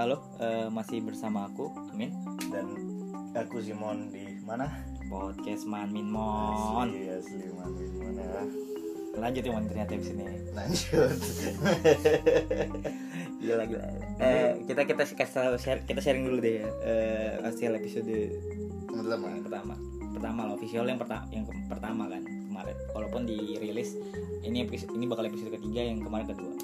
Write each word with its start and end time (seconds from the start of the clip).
halo, 0.00 0.16
eh, 0.40 0.64
masih 0.72 1.04
bersama 1.04 1.44
aku, 1.44 1.68
Amin. 1.92 2.08
dan 2.48 2.72
aku 3.36 3.60
Simon 3.60 4.08
di 4.08 4.40
mana? 4.40 4.64
Podcast 5.12 5.68
Man 5.68 5.92
Min 5.92 6.08
Mon. 6.08 6.88
Asli, 6.88 7.04
asli 7.12 7.52
man 7.52 7.76
di 7.76 7.84
mana? 8.00 8.48
Lanjut 9.12 9.44
ya 9.44 9.52
Mon 9.52 9.68
ternyata 9.68 9.92
di 9.92 10.00
sini. 10.00 10.24
Lanjut. 10.56 11.04
Gila 13.44 13.64
gila. 13.68 13.84
Eh, 14.24 14.64
kita 14.64 14.88
kita 14.88 15.04
kasih 15.04 15.36
tahu 15.36 15.60
share, 15.60 15.84
kita 15.84 16.00
sharing 16.00 16.24
dulu 16.24 16.40
deh 16.40 16.64
ya. 16.64 16.68
Eh, 16.80 17.30
hasil 17.44 17.76
episode 17.76 18.08
Pertama. 18.88 19.36
yang 19.36 19.44
pertama. 19.44 19.76
Pertama 20.16 20.40
lah 20.48 20.56
official 20.56 20.88
yang 20.88 20.96
pertama 20.96 21.28
yang 21.28 21.44
ke- 21.44 21.68
pertama 21.68 22.08
kan 22.08 22.24
kemarin. 22.24 22.76
Walaupun 22.96 23.28
dirilis 23.28 24.00
ini 24.48 24.64
episode, 24.64 24.96
ini 24.96 25.04
bakal 25.04 25.28
episode 25.28 25.52
ketiga 25.52 25.84
yang 25.84 26.00
kemarin 26.00 26.24
kedua. 26.24 26.56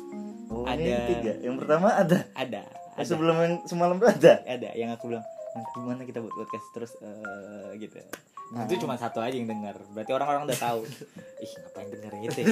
Oh, 0.49 0.65
Ada. 0.65 0.81
yang 0.81 1.05
tiga. 1.05 1.33
Yang 1.45 1.57
pertama 1.61 1.93
ada. 1.93 2.25
Ada. 2.33 2.86
Ada. 2.97 3.05
sebelum 3.07 3.37
yang 3.37 3.55
semalam 3.65 3.97
tuh 3.97 4.09
ada. 4.09 4.41
ada 4.43 4.71
yang 4.73 4.91
aku 4.91 5.09
bilang 5.09 5.25
"Mas, 5.53 5.67
gimana 5.71 6.03
kita 6.03 6.19
buat 6.21 6.35
podcast 6.35 6.67
terus 6.73 6.93
eh, 6.99 7.77
gitu 7.79 8.01
Nah. 8.47 8.63
itu 8.63 8.79
cuma 8.79 8.95
satu 8.95 9.19
aja 9.19 9.35
yang 9.35 9.51
dengar 9.51 9.75
berarti 9.91 10.15
orang-orang 10.15 10.47
udah 10.47 10.55
tahu 10.57 10.81
ih 11.45 11.51
ngapain 11.51 11.89
denger 11.91 12.13
gitu 12.23 12.39
ya? 12.39 12.47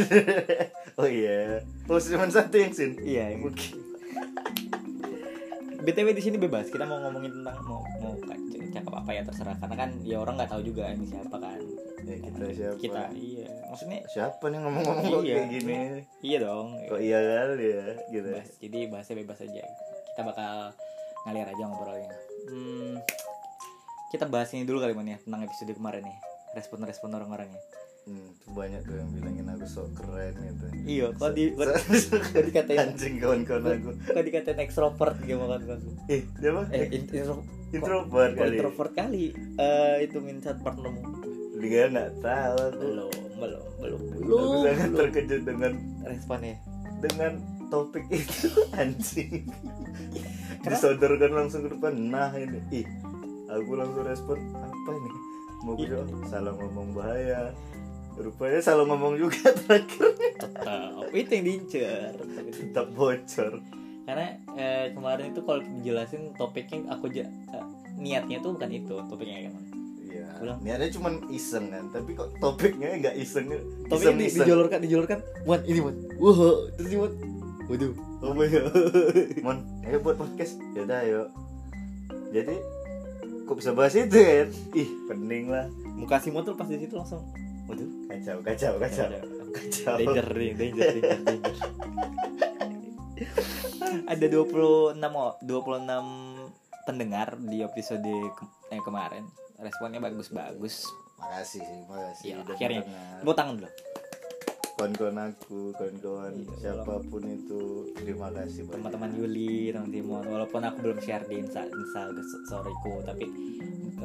oh 0.99 1.07
iya. 1.07 1.63
Oh 1.87 1.97
cuma 1.97 2.27
satu 2.27 2.55
yang 2.59 2.75
sin. 2.75 2.99
iya 2.99 3.31
yang 3.31 3.47
btw 5.85 6.09
di 6.11 6.23
sini 6.25 6.37
bebas 6.41 6.67
kita 6.67 6.83
mau 6.83 6.99
ngomongin 6.99 7.31
tentang 7.31 7.61
mau 7.63 7.79
mau 8.01 8.11
cakap 8.75 8.91
apa 8.91 9.11
ya 9.13 9.23
terserah 9.23 9.55
karena 9.55 9.77
kan 9.79 9.91
ya 10.03 10.17
orang 10.19 10.35
nggak 10.35 10.51
tahu 10.51 10.63
juga 10.67 10.91
ini 10.91 11.07
siapa 11.07 11.37
kan 11.39 11.61
Ya, 12.05 12.21
kita 12.21 12.47
siapa? 12.53 12.77
kita 12.77 13.03
iya 13.17 13.49
maksudnya 13.65 14.05
Siapa 14.05 14.45
nih 14.53 14.61
ngomong-ngomong 14.61 15.25
Iya. 15.25 15.41
kayak 15.41 15.49
gini? 15.49 15.77
iya 16.21 16.37
dong 16.37 16.77
Kok 16.85 17.01
iya 17.01 17.17
kali 17.17 17.65
ya? 17.65 17.87
Gitu. 18.13 18.29
bebas 18.29 18.49
jadi 18.61 18.79
bahasnya 18.93 19.17
bebas 19.25 19.39
aja 19.41 19.65
kita 20.15 20.23
bakal 20.25 20.71
ngalir 21.25 21.45
aja 21.45 21.63
ngobrolnya 21.65 22.13
hmm, 22.47 22.95
kita 24.09 24.25
bahas 24.25 24.55
ini 24.55 24.63
dulu 24.63 24.79
kali 24.79 24.95
Mon, 24.95 25.05
ya 25.05 25.19
tentang 25.19 25.43
episode 25.43 25.73
kemarin 25.73 26.03
nih 26.05 26.19
respon-respon 26.55 27.11
orang-orangnya 27.13 27.59
Hmm, 28.05 28.37
tuh 28.39 28.53
banyak 28.53 28.85
tuh 28.85 28.95
yang 28.95 29.09
bilangin 29.11 29.49
aku 29.49 29.65
sok 29.65 29.89
keren 29.97 30.37
gitu. 30.37 30.65
iya 30.85 31.09
kok 31.11 31.33
di 31.33 31.49
kok, 31.51 31.73
dikatain 32.47 32.93
anjing 32.93 33.17
kawan-kawan 33.17 33.65
aku. 33.75 33.91
kok 33.97 34.21
dikatain 34.23 34.61
extrovert 34.61 35.17
gitu 35.19 35.41
kan 35.41 35.65
kan 35.65 35.81
Eh, 36.07 36.21
dia 36.37 36.53
apa? 36.53 36.69
eh 36.71 36.85
in- 36.93 37.09
intro, 37.09 37.41
Introvert 37.73 38.05
kok 38.31 38.39
kali. 38.39 38.55
introvert 38.55 38.93
kali 38.93 39.25
eh 39.57 40.05
itu 40.05 40.21
min 40.21 40.37
saat 40.39 40.61
partnermu 40.61 41.01
Dia 41.57 41.89
nggak 41.89 42.11
tahu 42.21 42.57
aku. 42.67 42.77
belum 42.79 43.11
belum 43.35 43.65
belum 43.81 44.01
Aku 44.05 44.21
belum 44.21 44.53
sangat 44.63 44.85
belum. 44.85 44.99
terkejut 45.01 45.43
dengan 45.43 45.73
responnya 46.05 46.55
dengan 47.01 47.33
topik 47.67 48.05
itu 48.09 48.49
anjing. 48.81 49.49
Disodorkan 50.61 51.33
langsung 51.35 51.63
ke 51.63 51.71
depan. 51.71 51.93
Nah 52.05 52.33
ini, 52.33 52.61
ih, 52.73 52.87
aku 53.47 53.73
langsung 53.75 54.03
respon 54.03 54.39
apa 54.55 54.91
ini? 54.93 55.11
Mau 55.63 55.73
gue 55.75 55.87
Iya. 55.87 56.01
jawab, 56.01 56.09
salah 56.27 56.53
ngomong 56.55 56.89
bahaya. 56.93 57.53
Rupanya 58.15 58.61
salah 58.61 58.85
ngomong 58.85 59.17
juga 59.17 59.51
terakhir. 59.59 60.15
tetap 60.15 61.11
itu 61.11 61.31
yang 61.31 61.45
diincer 61.45 62.15
Tetap 62.49 62.87
bocor. 62.91 63.59
karena 64.05 64.27
eh, 64.53 64.93
kemarin 64.93 65.33
itu 65.33 65.41
kalau 65.41 65.65
dijelasin 65.65 66.31
topiknya 66.35 66.93
aku 66.93 67.09
eh, 67.11 67.27
niatnya 67.97 68.39
tuh 68.39 68.53
bukan 68.53 68.71
itu 68.71 68.95
topiknya 69.09 69.49
kan 69.49 69.55
Iya. 70.05 70.27
Niatnya 70.61 70.89
cuma 70.93 71.09
iseng 71.27 71.73
kan, 71.73 71.89
tapi 71.89 72.13
kok 72.13 72.29
topiknya 72.37 72.95
nggak 72.95 73.17
iseng. 73.17 73.49
topiknya 73.89 74.15
di, 74.15 74.27
iseng. 74.29 74.45
dijolorkan 74.45 74.79
dijolorkan 74.79 75.19
wan 75.43 75.61
ini 75.65 75.81
wan 75.81 75.97
wah 76.15 76.39
terus 76.77 76.93
wan 76.95 77.13
waduh 77.67 77.93
Oh 78.19 78.33
my 78.33 78.47
god. 78.47 78.73
Mon, 79.41 79.59
ayo 79.83 80.01
buat 80.01 80.17
podcast. 80.17 80.57
Ya 80.73 80.83
udah 80.83 80.99
ayo. 80.99 81.23
Jadi 82.31 82.57
kok 83.43 83.55
bisa 83.55 83.71
bahas 83.71 83.93
itu 83.93 84.09
kan? 84.11 84.49
Ih, 84.73 84.89
pening 85.05 85.49
lah. 85.49 85.69
muka 85.95 86.19
Simon 86.19 86.43
tuh 86.43 86.53
pas 86.53 86.65
di 86.65 86.75
situ 86.77 86.91
langsung 86.93 87.23
waduh 87.65 87.87
Kacau, 88.07 88.41
kacau, 88.41 88.73
kacau. 88.77 89.07
Kacau. 89.53 89.95
danger 89.97 90.27
nih 90.33 90.51
danger 90.53 90.89
danger 90.91 91.19
danger 91.23 91.55
ada 94.05 94.27
26 94.27 94.99
o- 94.99 95.37
26 95.39 96.51
pendengar 96.85 97.39
di 97.39 97.63
episode 97.63 98.03
ke- 98.03 98.49
eh, 98.69 98.81
kemarin 98.81 99.23
responnya 99.57 100.03
bagus-bagus 100.03 100.91
Makasih 101.15 101.63
sih, 101.63 101.81
makasih. 101.87 102.29
Udah 102.37 102.53
akhirnya. 102.53 102.83
tepuk 103.17 103.33
tangan 103.33 103.55
dulu 103.57 103.71
Kawan-kawan 104.75 105.19
aku, 105.31 105.71
kawan-kawan 105.79 106.35
Iya, 106.35 106.55
siapa 106.59 106.99
pun 107.07 107.23
itu, 107.31 107.95
terima 107.95 108.29
kasih 108.35 108.67
teman-teman 108.67 109.11
Yuli 109.15 109.71
teman 109.71 109.91
Timon 109.95 110.27
walaupun 110.27 110.67
aku 110.67 110.77
belum 110.83 110.99
share 110.99 111.25
di 111.31 111.39
insta 111.39 111.63
insta 111.63 112.11
storyku 112.51 113.07
tapi 113.07 113.31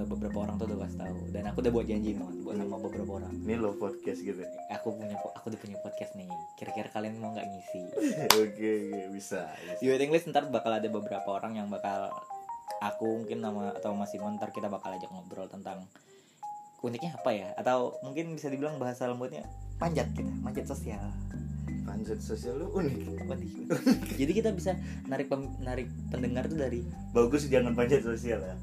beberapa 0.08 0.48
orang 0.48 0.56
tuh 0.56 0.70
udah 0.72 0.86
kasih 0.86 1.00
tahu 1.02 1.18
dan 1.34 1.44
aku 1.52 1.58
udah 1.66 1.74
buat 1.74 1.88
janji 1.90 2.16
nih 2.16 2.24
buat 2.46 2.56
sama 2.56 2.78
beberapa 2.80 3.12
orang 3.20 3.34
Ini 3.44 3.54
lo 3.60 3.76
podcast 3.76 4.20
gitu. 4.24 4.40
aku 4.72 4.88
punya 4.96 5.16
aku 5.18 5.46
udah 5.52 5.60
punya 5.60 5.78
podcast 5.82 6.14
nih 6.16 6.30
kira-kira 6.56 6.88
kalian 6.94 7.20
mau 7.20 7.34
nggak 7.36 7.48
ngisi 7.50 7.82
oke, 8.40 8.40
oke, 8.46 8.74
bisa. 9.12 9.50
bisa. 9.52 9.80
di 9.82 9.86
waiting 9.92 10.12
list 10.14 10.30
ntar 10.32 10.48
bakal 10.48 10.72
ada 10.72 10.88
beberapa 10.88 11.28
orang 11.28 11.60
yang 11.60 11.68
bakal 11.68 12.14
aku 12.80 13.26
mungkin 13.26 13.44
nama 13.44 13.76
atau 13.76 13.92
Mas 13.98 14.14
Simon 14.14 14.40
ntar 14.40 14.56
kita 14.56 14.72
bakal 14.72 14.96
ajak 14.96 15.10
ngobrol 15.12 15.50
tentang 15.52 15.84
uniknya 16.80 17.20
apa 17.20 17.32
ya 17.36 17.48
atau 17.60 18.00
mungkin 18.06 18.32
bisa 18.40 18.48
dibilang 18.48 18.80
bahasa 18.80 19.04
lembutnya 19.10 19.44
panjat 19.80 20.08
kita 20.12 20.30
manjat 20.38 20.66
sosial 20.66 21.00
Panjat 21.82 22.20
sosial 22.20 22.54
lu 22.56 22.70
unik. 22.78 23.02
Jadi 24.14 24.32
kita 24.32 24.54
bisa 24.54 24.78
narik 25.06 25.26
pem- 25.26 25.58
narik 25.60 25.90
pendengar 26.08 26.46
tuh 26.46 26.54
dari 26.56 26.86
Bagus 27.10 27.50
jangan 27.50 27.74
panjat 27.74 28.04
sosial 28.04 28.38
ya. 28.38 28.56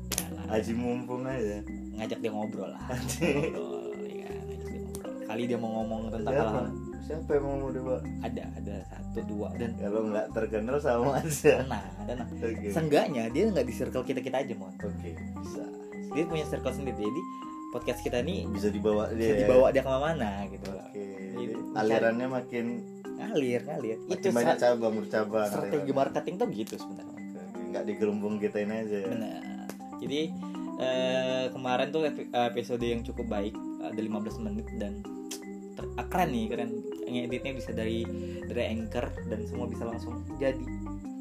Aji 0.47 0.71
mumpung 0.73 1.25
aja. 1.25 1.59
ngajak 1.97 2.21
dia 2.21 2.29
ngobrol 2.29 2.69
lah 2.69 2.87
Anjing. 2.87 3.51
ngobrol 3.51 3.83
ya 4.07 4.31
ngajak 4.31 4.61
dia 4.63 4.79
ngobrol 4.79 5.27
kali 5.27 5.43
dia 5.45 5.59
mau 5.59 5.71
ngomong 5.75 6.01
tentang 6.09 6.29
Siapa? 6.29 6.45
hal-hal 6.47 6.67
Siapa 7.01 7.31
yang 7.33 7.45
mau 7.47 7.71
dewa? 7.71 7.97
ada 8.21 8.43
ada 8.53 8.77
satu 8.85 9.21
dua 9.25 9.49
dan 9.55 9.71
Kalau 9.75 10.01
nggak 10.05 10.27
terkenal 10.31 10.77
sama 10.77 11.11
aja. 11.17 11.55
nah 11.65 11.83
ada 11.99 12.13
nah 12.17 12.27
Oke. 12.37 12.69
seenggaknya 12.69 13.27
dia 13.29 13.43
nggak 13.49 13.65
di 13.65 13.75
circle 13.75 14.03
kita 14.03 14.21
kita 14.21 14.37
aja 14.39 14.55
mon 14.55 14.71
Oke, 14.77 15.11
bisa. 15.17 15.65
dia 16.13 16.25
punya 16.25 16.45
circle 16.45 16.71
sendiri 16.73 16.95
jadi 16.97 17.23
podcast 17.69 18.01
kita 18.01 18.21
nih 18.21 18.47
Bisa 18.47 18.69
dibawa 18.69 19.09
dia. 19.09 19.17
bisa 19.17 19.33
ya? 19.33 19.39
dibawa 19.43 19.67
dia 19.69 19.81
ke 19.81 19.89
mana-mana 19.89 20.31
gitu 20.47 20.69
Oke. 20.69 21.05
Jadi, 21.37 21.53
alirannya 21.75 22.29
makin 22.29 22.65
ngalir 23.07 23.61
ngalir 23.63 23.97
makin 24.03 24.19
itu 24.19 24.29
banyak 24.31 24.57
cabang 24.57 24.95
bercabang. 24.95 25.47
strategi 25.47 25.77
alirannya. 25.83 25.95
marketing 25.95 26.35
tuh 26.37 26.49
gitu 26.51 26.75
sebenarnya. 26.77 27.21
Nggak 27.67 27.85
digelembung 27.85 28.35
kita 28.37 28.59
ini 28.59 28.75
aja 28.79 28.97
ya. 28.99 29.09
benar 29.09 29.41
jadi 29.97 30.21
eh, 30.77 31.45
kemarin 31.51 31.89
tuh 31.89 32.05
epi- 32.05 32.29
episode 32.29 32.83
yang 32.83 33.01
cukup 33.03 33.27
baik 33.27 33.55
ada 33.83 33.97
15 33.97 34.13
menit 34.43 34.67
dan 34.77 35.01
ter- 35.73 35.93
ah, 35.95 36.05
keren 36.05 36.31
nih 36.31 36.47
keren 36.47 36.71
ngeditnya 37.03 37.53
bisa 37.53 37.71
dari 37.71 38.05
dari 38.43 38.65
anchor 38.69 39.09
dan 39.25 39.41
semua 39.45 39.65
bisa 39.65 39.85
langsung 39.85 40.21
jadi 40.37 40.61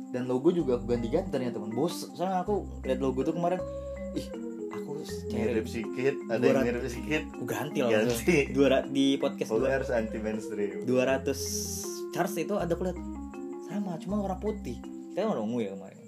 dan 0.10 0.26
logo 0.26 0.50
juga 0.50 0.76
aku 0.76 0.90
ganti-ganti 0.90 1.30
ternyata 1.30 1.56
teman 1.56 1.72
bos 1.72 2.08
soalnya 2.12 2.42
aku 2.42 2.64
lihat 2.82 3.00
logo 3.00 3.20
tuh 3.22 3.32
kemarin 3.32 3.60
ih 4.14 4.28
aku 4.96 5.04
Mirip 5.30 5.66
sedikit, 5.66 6.16
ada 6.28 6.40
yang 6.42 6.64
mirip 6.64 6.84
sedikit. 6.86 7.24
ganti 7.44 7.80
lah 7.80 7.90
langsung. 8.02 8.24
Ganti. 8.24 8.38
dua 8.50 8.68
di 8.88 9.06
podcast 9.16 9.50
dua, 9.52 9.68
harus 9.70 9.90
anti 9.90 10.18
mainstream. 10.18 10.88
200 10.88 12.16
charts 12.16 12.36
itu 12.38 12.56
ada 12.56 12.72
aku 12.72 12.88
lihat 12.88 13.00
sama 13.66 14.00
cuma 14.00 14.16
warna 14.18 14.38
putih 14.38 14.80
kita 15.12 15.28
kan 15.28 15.36
ungu 15.38 15.60
ya 15.60 15.72
kemarin 15.72 16.00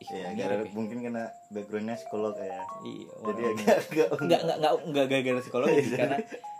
Iya, 0.00 0.26
gara 0.32 0.54
ya. 0.56 0.70
mungkin 0.72 1.02
kena 1.02 1.28
backgroundnya 1.50 1.94
psikolog 1.94 2.32
ya. 2.34 2.62
Iya, 2.80 3.06
Jadi 3.20 3.42
agak 3.44 4.08
enggak 4.16 4.40
enggak 4.40 4.56
enggak 4.56 4.72
enggak 4.80 5.06
gara-gara 5.06 5.40
psikologi 5.40 5.76
Iya. 5.84 5.96
karena 5.98 6.16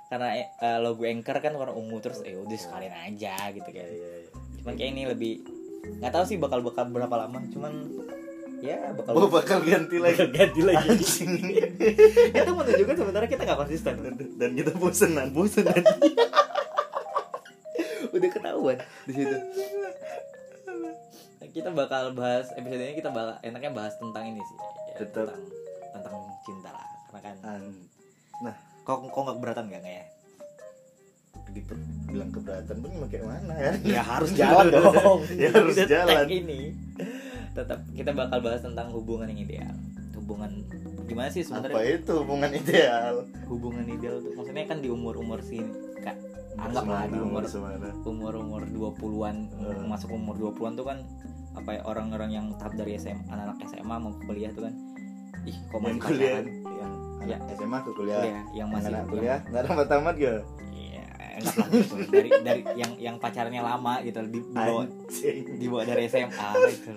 karena 0.06 0.28
eh, 0.36 0.78
logo 0.78 1.03
anchor 1.03 1.36
kan 1.38 1.53
warna 1.54 1.72
ungu 1.72 1.98
terus 1.98 2.20
eh 2.20 2.34
udah 2.34 2.59
sekalian 2.59 2.92
aja 2.92 3.34
gitu 3.48 3.65
Iya, 3.65 3.78
kan 3.80 3.86
iya, 3.89 4.10
iya. 4.18 4.30
cuman 4.60 4.72
kayak 4.74 4.91
ini 4.91 5.03
lebih 5.06 5.33
nggak 5.80 6.12
tahu 6.12 6.24
sih 6.27 6.36
bakal 6.36 6.60
bakal 6.60 6.84
berapa 6.86 7.15
lama 7.16 7.39
cuman 7.48 7.72
ya 8.60 8.77
bakal 8.92 9.10
Oh, 9.16 9.27
bakal 9.27 9.59
ganti 9.60 9.97
lagi. 9.97 10.16
bakal 10.16 10.28
ganti 10.30 10.60
lagi. 10.60 10.89
Itu 12.36 12.51
menunjukkan 12.51 12.95
sebenarnya 12.95 13.28
kita 13.28 13.42
nggak 13.42 13.59
konsisten. 13.59 13.92
Dan 14.36 14.51
kita 14.53 14.71
bosenan. 14.74 15.27
bosan 15.33 15.65
dan 15.65 15.80
udah 18.10 18.28
ketahuan 18.28 18.77
di 19.04 19.12
situ. 19.15 19.36
Kita 21.51 21.66
bakal 21.68 22.15
bahas 22.15 22.47
episode 22.54 22.78
ini 22.78 22.95
kita 22.95 23.10
bakal 23.10 23.34
enaknya 23.42 23.71
bahas 23.72 23.92
tentang 23.98 24.22
ini 24.24 24.39
sih. 24.39 24.54
Ya, 24.54 24.95
Tetap. 25.03 25.34
tentang 25.34 25.42
tentang 25.91 26.15
cinta 26.41 26.71
lah. 26.71 26.86
Karena 27.09 27.21
kan 27.21 27.36
An- 27.42 27.89
Nah, 28.41 28.54
kok 28.80 28.97
kok 29.04 29.18
nggak 29.18 29.36
keberatan 29.36 29.65
nggak 29.66 29.80
nggak 29.83 29.97
ya 29.97 30.04
dibilang 31.51 32.30
keberatan 32.30 32.77
pun 32.78 32.91
kayak 33.10 33.27
mana 33.27 33.54
ya? 33.59 33.72
ya 33.83 34.03
harus 34.06 34.30
jalan 34.30 34.71
dong. 34.71 35.18
Ya 35.34 35.51
harus 35.51 35.74
jalan. 35.83 36.24
ini 36.30 36.71
tetap 37.52 37.82
kita 37.91 38.10
bakal 38.10 38.38
bahas 38.41 38.60
tentang 38.60 38.91
hubungan 38.91 39.26
yang 39.26 39.41
ideal. 39.41 39.74
Hubungan 40.12 40.50
gimana 41.04 41.26
sih 41.26 41.42
Apa 41.42 41.58
sebenarnya 41.66 41.98
itu 41.98 42.12
hubungan 42.16 42.50
ideal? 42.52 43.14
hubungan 43.44 43.82
ideal 43.84 44.16
tuh 44.20 44.30
maksudnya 44.30 44.62
kan 44.64 44.78
di 44.78 44.86
umur 44.86 45.18
umur 45.18 45.42
sini 45.42 45.66
kak 45.98 46.14
anggap 46.54 46.86
lah 46.86 47.02
di 47.04 47.18
umur 47.18 47.42
umur 48.04 48.32
umur 48.38 48.62
20-an 48.62 49.36
Hmm. 49.50 49.91
masuk 49.91 50.14
umur 50.14 50.38
20-an 50.38 50.78
tuh 50.78 50.86
kan 50.86 51.02
apa 51.50 51.70
ya 51.72 51.80
orang-orang 51.82 52.30
yang 52.30 52.47
tahap 52.54 52.78
dari 52.78 52.94
SMA 52.94 53.26
anak-anak 53.26 53.58
SMA 53.66 53.96
mau 53.98 54.14
kuliah 54.22 54.54
tuh 54.54 54.70
kan 54.70 54.74
ih 55.42 55.56
kok 55.66 55.82
yang 55.82 55.98
masih 55.98 56.14
kuliah. 56.14 56.41
yang 56.70 56.92
Ya. 57.20 57.36
SMA 57.53 57.78
ke 57.82 57.91
kuliah, 57.92 58.20
kuliah 58.22 58.44
yang 58.54 58.68
masih 58.70 58.88
anak 58.88 59.04
kuliah. 59.10 59.38
nggak 59.44 59.62
tamat 59.66 59.86
tamat 59.91 60.14
gak 60.14 60.41
Enggak 61.41 61.57
lah 61.57 61.69
gitu. 61.72 61.95
dari 62.07 62.31
dari 62.41 62.60
yang 62.77 62.92
yang 62.97 63.16
pacarnya 63.16 63.60
lama 63.60 63.98
gitu 64.01 64.21
di, 64.25 64.41
dibawa 64.45 64.84
anjing 64.84 65.39
dibawa 65.57 65.83
dari 65.83 66.04
SMA 66.07 66.48
gitu. 66.69 66.91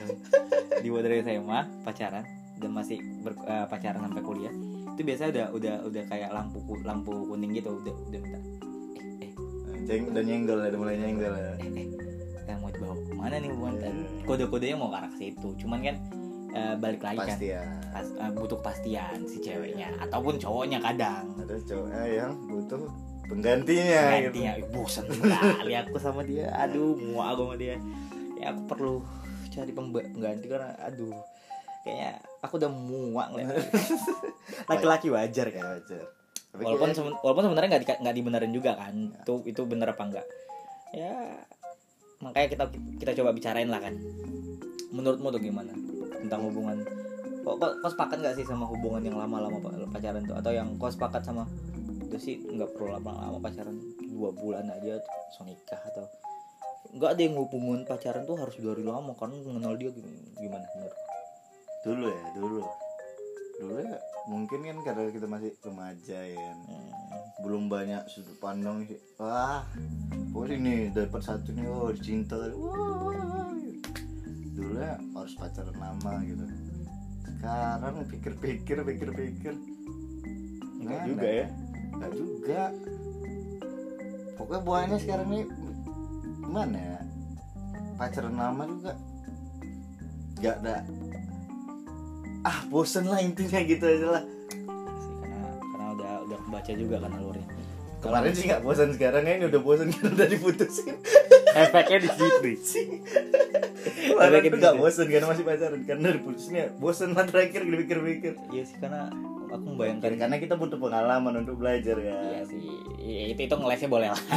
Dibawa 0.80 1.02
dari 1.02 1.16
SMA 1.20 1.60
pacaran 1.82 2.26
dan 2.54 2.70
masih 2.70 2.98
ber, 3.20 3.34
eh, 3.42 3.66
pacaran 3.66 4.04
sampai 4.04 4.22
kuliah. 4.22 4.54
Itu 4.94 5.02
biasa 5.02 5.24
udah 5.30 5.46
udah 5.52 5.76
udah 5.84 6.04
kayak 6.06 6.30
lampu 6.30 6.60
lampu 6.80 7.14
kuning 7.26 7.52
gitu 7.54 7.72
udah 7.74 7.96
udah 8.06 8.20
minta 8.20 8.40
eh 8.94 9.04
eh 9.26 9.32
Ceng 9.84 10.12
dan 10.12 10.24
nyenggol 10.24 10.60
ya 10.60 10.68
udah 10.70 10.80
mulai 10.80 10.96
nyenggol 10.96 11.34
ya 11.34 11.52
eh, 11.58 11.72
eh 11.74 11.88
yang 12.44 12.60
mau 12.60 12.70
dibawa 12.70 12.94
ke 12.94 13.14
mana 13.14 13.36
nih 13.38 13.50
hubungan 13.50 13.74
Iya. 13.80 13.92
kode-kodenya 14.24 14.76
mau 14.76 14.88
ke 14.88 14.98
arah 15.00 15.14
situ 15.16 15.50
cuman 15.58 15.80
kan 15.82 15.96
eh, 16.52 16.76
balik 16.78 17.02
lagi 17.02 17.18
kan 17.18 17.38
pas, 17.90 18.06
eh, 18.06 18.32
butuh 18.32 18.58
kepastian 18.60 19.18
si 19.26 19.38
ceweknya 19.40 19.90
ataupun 19.98 20.36
cowoknya 20.38 20.78
kadang 20.78 21.26
ada 21.36 21.56
cowoknya 21.58 22.04
yang 22.06 22.32
butuh 22.46 22.84
penggantinya 23.24 24.02
gitu. 24.20 24.24
gantinya 24.30 24.52
Ih, 24.56 24.66
bosan 24.68 25.06
kali 25.08 25.74
aku 25.74 25.96
sama 25.98 26.22
dia. 26.22 26.52
Aduh 26.58 26.94
muak 26.96 27.28
aku 27.34 27.42
sama 27.46 27.56
dia. 27.56 27.76
Ya 28.36 28.52
aku 28.52 28.62
perlu 28.68 28.94
cari 29.48 29.72
pengganti 29.72 30.46
karena 30.46 30.74
aduh 30.80 31.14
kayaknya 31.82 32.12
aku 32.40 32.54
udah 32.58 32.72
muak 32.72 33.28
laki-laki 34.72 35.08
wajar 35.10 35.46
ya 35.48 35.54
kan? 35.54 35.64
Wajar. 35.78 36.04
Tapi 36.52 36.62
walaupun 36.62 36.88
kayak- 36.88 36.98
seben- 36.98 37.20
walaupun 37.20 37.44
sebenarnya 37.46 37.70
nggak 37.72 37.84
di- 37.84 38.02
nggak 38.02 38.16
dibenerin 38.16 38.54
juga 38.54 38.72
kan? 38.76 38.94
Itu 39.18 39.34
itu 39.44 39.62
bener 39.64 39.90
apa 39.90 40.04
enggak 40.04 40.28
ya 40.94 41.10
makanya 42.22 42.48
kita 42.48 42.64
kita 43.00 43.12
coba 43.18 43.30
bicarain 43.32 43.68
lah 43.68 43.80
kan. 43.80 43.98
Menurutmu 44.90 45.28
tuh 45.30 45.42
gimana 45.42 45.74
tentang 46.18 46.46
hubungan? 46.46 46.78
Kok 47.44 47.56
kok, 47.58 47.72
kok 47.82 47.92
sepakat 47.92 48.18
nggak 48.20 48.36
sih 48.38 48.46
sama 48.46 48.64
hubungan 48.64 49.02
yang 49.02 49.18
lama-lama 49.18 49.58
pa- 49.60 49.76
pacaran 49.90 50.22
tuh? 50.22 50.32
Atau 50.34 50.52
yang 50.52 50.78
kok 50.78 50.94
sepakat 50.94 51.20
sama 51.22 51.44
itu 52.14 52.22
sih 52.22 52.36
nggak 52.46 52.78
perlu 52.78 52.94
lama-lama 52.94 53.42
pacaran 53.42 53.74
dua 54.06 54.30
bulan 54.30 54.70
aja 54.70 55.02
langsung 55.02 55.50
nikah 55.50 55.82
atau 55.82 56.06
nggak 56.94 57.10
ada 57.10 57.22
yang 57.26 57.42
hubungan 57.42 57.90
pacaran 57.90 58.22
tuh 58.30 58.38
harus 58.38 58.54
dari 58.62 58.86
lama 58.86 59.18
karena 59.18 59.42
mengenal 59.42 59.74
dia 59.82 59.90
gim- 59.90 60.30
gimana 60.38 60.62
menurut? 60.78 61.00
Dulu 61.82 62.06
ya 62.06 62.24
dulu. 62.38 62.62
Dulu 63.58 63.78
ya 63.82 63.98
mungkin 64.30 64.60
kan 64.62 64.78
karena 64.86 65.10
kita 65.10 65.26
masih 65.26 65.58
remaja 65.66 66.20
ya 66.22 66.38
kan. 66.38 66.58
Hmm, 66.70 66.92
belum 67.42 67.66
banyak 67.66 68.06
sudut 68.14 68.38
pandang 68.38 68.86
sih. 68.86 69.02
Wah 69.18 69.66
oh 70.38 70.46
ini 70.46 70.94
dapat 70.94 71.22
satu 71.26 71.50
nih 71.50 71.66
oh 71.66 71.90
cinta 71.98 72.38
wah. 72.54 73.50
dulu 74.54 74.78
ya 74.78 75.02
harus 75.18 75.34
pacaran 75.34 75.74
lama 75.82 76.22
gitu. 76.30 76.46
Sekarang 77.26 78.06
pikir-pikir 78.06 78.78
pikir-pikir. 78.86 79.54
Enggak 80.78 81.00
Mana? 81.02 81.10
juga 81.10 81.26
ya 81.26 81.48
Enggak 82.04 82.20
juga. 82.20 82.64
Pokoknya 84.36 84.62
buahnya 84.68 84.98
sekarang 85.00 85.28
nih 85.32 85.44
gimana 86.44 86.76
ya? 86.76 87.00
Pacaran 87.96 88.36
lama 88.36 88.64
juga. 88.68 88.92
Gak 90.44 90.56
ada. 90.60 90.84
Ah 92.44 92.60
bosen 92.68 93.08
lah 93.08 93.24
intinya 93.24 93.64
gitu 93.64 93.88
aja 93.88 94.20
lah. 94.20 94.24
Sih 95.00 95.14
karena 95.24 95.48
karena 95.64 95.86
udah 95.96 96.12
udah 96.28 96.38
kebaca 96.44 96.72
juga 96.76 96.96
kan 97.00 97.12
alurnya. 97.16 97.48
Kemarin 98.04 98.32
sih 98.36 98.52
gak 98.52 98.62
bosan 98.68 98.92
sekarang 98.92 99.24
ini 99.24 99.48
udah 99.48 99.62
bosan 99.64 99.88
karena 99.96 100.12
udah 100.12 100.28
diputusin. 100.28 101.00
Efeknya 101.56 101.98
di 102.04 102.10
situ. 102.12 102.40
Kemarin 104.12 104.44
Efeknya 104.44 104.52
tuh 104.52 104.60
di 104.60 104.64
gak 104.68 104.74
situ. 104.76 104.84
bosan 104.84 105.06
karena 105.08 105.28
masih 105.32 105.44
pacaran. 105.48 105.80
Karena 105.88 106.08
diputusinnya 106.12 106.64
bosan 106.76 107.16
lah 107.16 107.24
terakhir 107.24 107.64
dipikir-pikir. 107.64 108.34
Iya 108.52 108.64
sih 108.68 108.76
karena 108.84 109.08
aku 109.54 109.78
membayangkan 109.78 110.12
karena 110.18 110.38
kita 110.42 110.58
butuh 110.58 110.82
pengalaman 110.82 111.46
untuk 111.46 111.62
belajar 111.62 111.96
ya. 112.02 112.18
Iya 112.18 112.44
sih. 112.50 112.66
Itu 113.34 113.42
itu 113.46 113.56
ngelesnya 113.56 113.90
boleh 113.90 114.10
lah. 114.10 114.24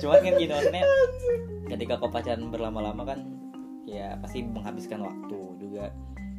Cuman 0.00 0.20
kan 0.20 0.34
gini 0.36 0.52
maksudnya 0.52 0.84
ketika 1.72 1.96
kau 1.96 2.12
pacaran 2.12 2.52
berlama-lama 2.52 3.02
kan 3.08 3.24
ya 3.88 4.20
pasti 4.20 4.44
menghabiskan 4.44 5.00
waktu 5.00 5.38
juga. 5.56 5.88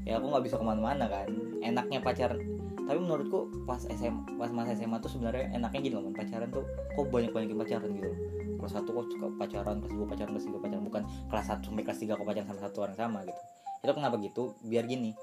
Ya 0.05 0.21
aku 0.21 0.29
nggak 0.29 0.45
bisa 0.45 0.55
ke 0.61 0.65
mana-mana 0.65 1.09
kan 1.09 1.29
enaknya 1.65 1.99
pacaran. 2.05 2.37
Tapi 2.85 2.97
menurutku 2.97 3.49
pas 3.65 3.81
SM 3.85 4.37
pas 4.37 4.49
masa 4.49 4.73
SMA 4.73 4.97
tuh 5.01 5.13
sebenarnya 5.13 5.53
enaknya 5.53 5.79
gini 5.81 5.95
loh 5.97 6.13
pacaran 6.13 6.49
tuh 6.49 6.65
kok 6.93 7.05
banyak 7.09 7.33
banyakin 7.33 7.57
pacaran 7.57 7.89
gitu. 7.97 8.13
Kelas 8.61 8.73
satu 8.77 8.89
kok 8.93 9.05
suka 9.09 9.27
pacaran 9.41 9.81
kelas 9.81 9.93
dua 9.97 10.05
pacaran 10.05 10.31
kelas 10.37 10.45
tiga 10.45 10.59
pacaran. 10.61 10.83
Bukan 10.85 11.01
kelas 11.33 11.45
satu 11.49 11.73
sampai 11.73 11.83
kelas 11.85 11.99
tiga 12.01 12.13
kok 12.13 12.25
pacaran 12.25 12.45
sama 12.45 12.61
satu 12.61 12.77
orang 12.85 12.97
sama 12.97 13.19
gitu. 13.25 13.41
Itu 13.81 13.93
kenapa 13.97 14.15
gitu? 14.21 14.53
Biar 14.65 14.85
gini 14.85 15.13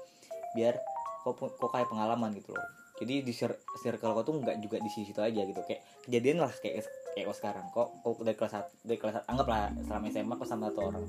biar 0.57 0.73
kok 1.33 1.57
kok 1.57 1.69
kayak 1.69 1.87
pengalaman 1.87 2.31
gitu 2.31 2.51
loh. 2.51 2.67
Jadi 2.97 3.21
di 3.21 3.29
cir- 3.29 3.61
circle 3.77 4.09
kau 4.11 4.23
tuh 4.23 4.35
nggak 4.37 4.57
juga 4.57 4.77
di 4.77 4.89
situ 4.89 5.17
aja 5.17 5.41
gitu. 5.41 5.61
Kayak 5.61 5.81
kejadian 6.03 6.37
lah 6.39 6.51
kayak 6.55 6.81
kayak 7.13 7.25
kau 7.25 7.35
sekarang. 7.35 7.65
Kok 7.69 7.87
kok 8.01 8.21
dari 8.21 8.33
kelas 8.33 8.53
dari 8.81 8.97
kelas 8.97 9.15
anggaplah 9.25 9.69
selama 9.83 10.05
SMA 10.07 10.33
kok 10.33 10.47
sama 10.47 10.63
satu 10.67 10.79
orang. 10.87 11.03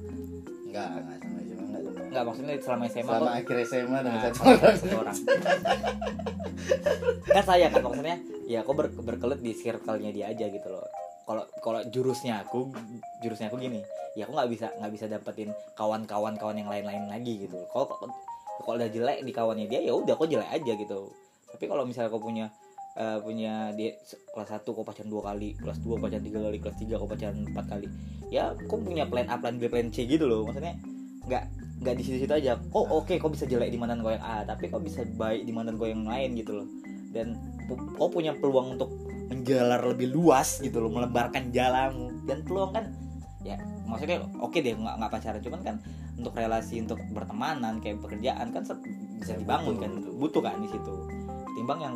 Enggak 0.68 0.88
enggak 0.90 1.18
sama 1.18 1.38
SMA 1.40 1.64
enggak 1.64 1.82
sama 1.82 2.06
nggak 2.08 2.24
maksudnya 2.24 2.54
selama 2.58 2.84
SMA 2.86 3.04
sama 3.06 3.20
kok 3.20 3.32
akhir 3.34 3.56
SMA 3.64 3.98
dengan 3.98 4.12
Nah, 4.14 4.24
satu 4.26 4.40
orang. 4.44 4.76
satu 4.76 4.96
orang. 4.96 5.16
Kan 7.24 7.44
saya 7.44 7.66
kan 7.68 7.80
maksudnya 7.80 8.16
ya 8.44 8.60
kok 8.60 8.74
ber, 8.74 8.86
berkelut 8.94 9.40
di 9.40 9.52
circle-nya 9.52 10.10
dia 10.10 10.26
aja 10.28 10.44
gitu 10.44 10.68
loh. 10.68 10.84
Kalau 11.24 11.44
kalau 11.60 11.80
jurusnya 11.86 12.40
aku 12.40 12.72
jurusnya 13.20 13.48
aku 13.48 13.56
gini 13.58 13.84
ya 14.12 14.24
aku 14.24 14.32
nggak 14.32 14.50
bisa 14.50 14.66
nggak 14.74 14.92
bisa 14.92 15.04
dapetin 15.06 15.48
kawan-kawan 15.72 16.34
kawan 16.34 16.56
yang 16.56 16.68
lain-lain 16.68 17.04
lagi 17.06 17.44
gitu. 17.44 17.60
Kalau 17.68 17.86
kalau 18.64 18.76
udah 18.78 18.90
jelek 18.90 19.22
di 19.22 19.32
kawannya 19.32 19.66
dia 19.70 19.80
ya 19.82 19.94
udah 19.94 20.14
kok 20.18 20.28
jelek 20.28 20.50
aja 20.50 20.72
gitu. 20.74 21.12
Tapi 21.48 21.64
kalau 21.64 21.86
misalnya 21.86 22.10
kau 22.12 22.20
punya 22.20 22.50
eh, 22.98 23.18
punya 23.22 23.70
se- 24.02 24.18
kelas 24.34 24.50
1 24.50 24.66
kau 24.66 24.82
pacaran 24.82 25.06
dua 25.06 25.22
kali 25.30 25.54
kelas 25.54 25.78
2 25.86 26.02
pacaran 26.02 26.24
tiga 26.24 26.38
kali 26.42 26.58
kelas 26.58 26.76
3 26.82 26.98
kau 26.98 27.06
pacaran 27.06 27.46
empat 27.46 27.66
kali 27.70 27.86
ya 28.28 28.52
kau 28.66 28.82
punya 28.82 29.06
plan 29.06 29.30
A 29.30 29.38
plan 29.38 29.56
B 29.56 29.70
plan 29.70 29.88
C 29.94 30.04
gitu 30.04 30.26
loh. 30.26 30.44
Maksudnya 30.44 30.74
nggak 31.28 31.44
nggak 31.78 31.94
di 31.94 32.02
situ-situ 32.02 32.34
aja. 32.34 32.58
Oh 32.74 32.84
oke 32.98 33.14
kau 33.22 33.30
bisa 33.30 33.46
jelek 33.46 33.70
di 33.70 33.78
mantan 33.78 34.02
kau 34.02 34.10
yang 34.10 34.24
A 34.24 34.42
tapi 34.42 34.66
kau 34.66 34.82
bisa 34.82 35.06
baik 35.06 35.46
di 35.46 35.52
mantan 35.54 35.78
kau 35.78 35.86
yang 35.86 36.02
lain 36.02 36.34
gitu 36.34 36.58
loh. 36.58 36.66
Dan 37.14 37.38
kau 37.96 38.10
punya 38.10 38.34
peluang 38.34 38.74
untuk 38.76 38.90
menjalar 39.28 39.84
lebih 39.84 40.10
luas 40.10 40.58
gitu 40.58 40.80
loh 40.82 40.90
melebarkan 40.90 41.52
jalanmu 41.52 42.24
dan 42.24 42.40
peluang 42.48 42.72
kan 42.72 42.84
ya 43.44 43.60
maksudnya 43.84 44.24
oke 44.40 44.58
deh 44.58 44.74
nggak 44.74 44.94
nggak 44.98 45.10
pacaran. 45.14 45.40
Cuman 45.40 45.60
kan 45.62 45.76
untuk 46.18 46.34
relasi 46.34 46.82
untuk 46.82 46.98
bertemanan 47.14 47.78
kayak 47.78 48.02
pekerjaan 48.02 48.50
kan 48.50 48.62
bisa 49.22 49.32
dibangun 49.38 49.78
kan. 49.78 49.90
Butuh 50.18 50.42
kan 50.42 50.58
di 50.58 50.68
situ. 50.68 50.94
Timbang 51.54 51.78
yang 51.78 51.94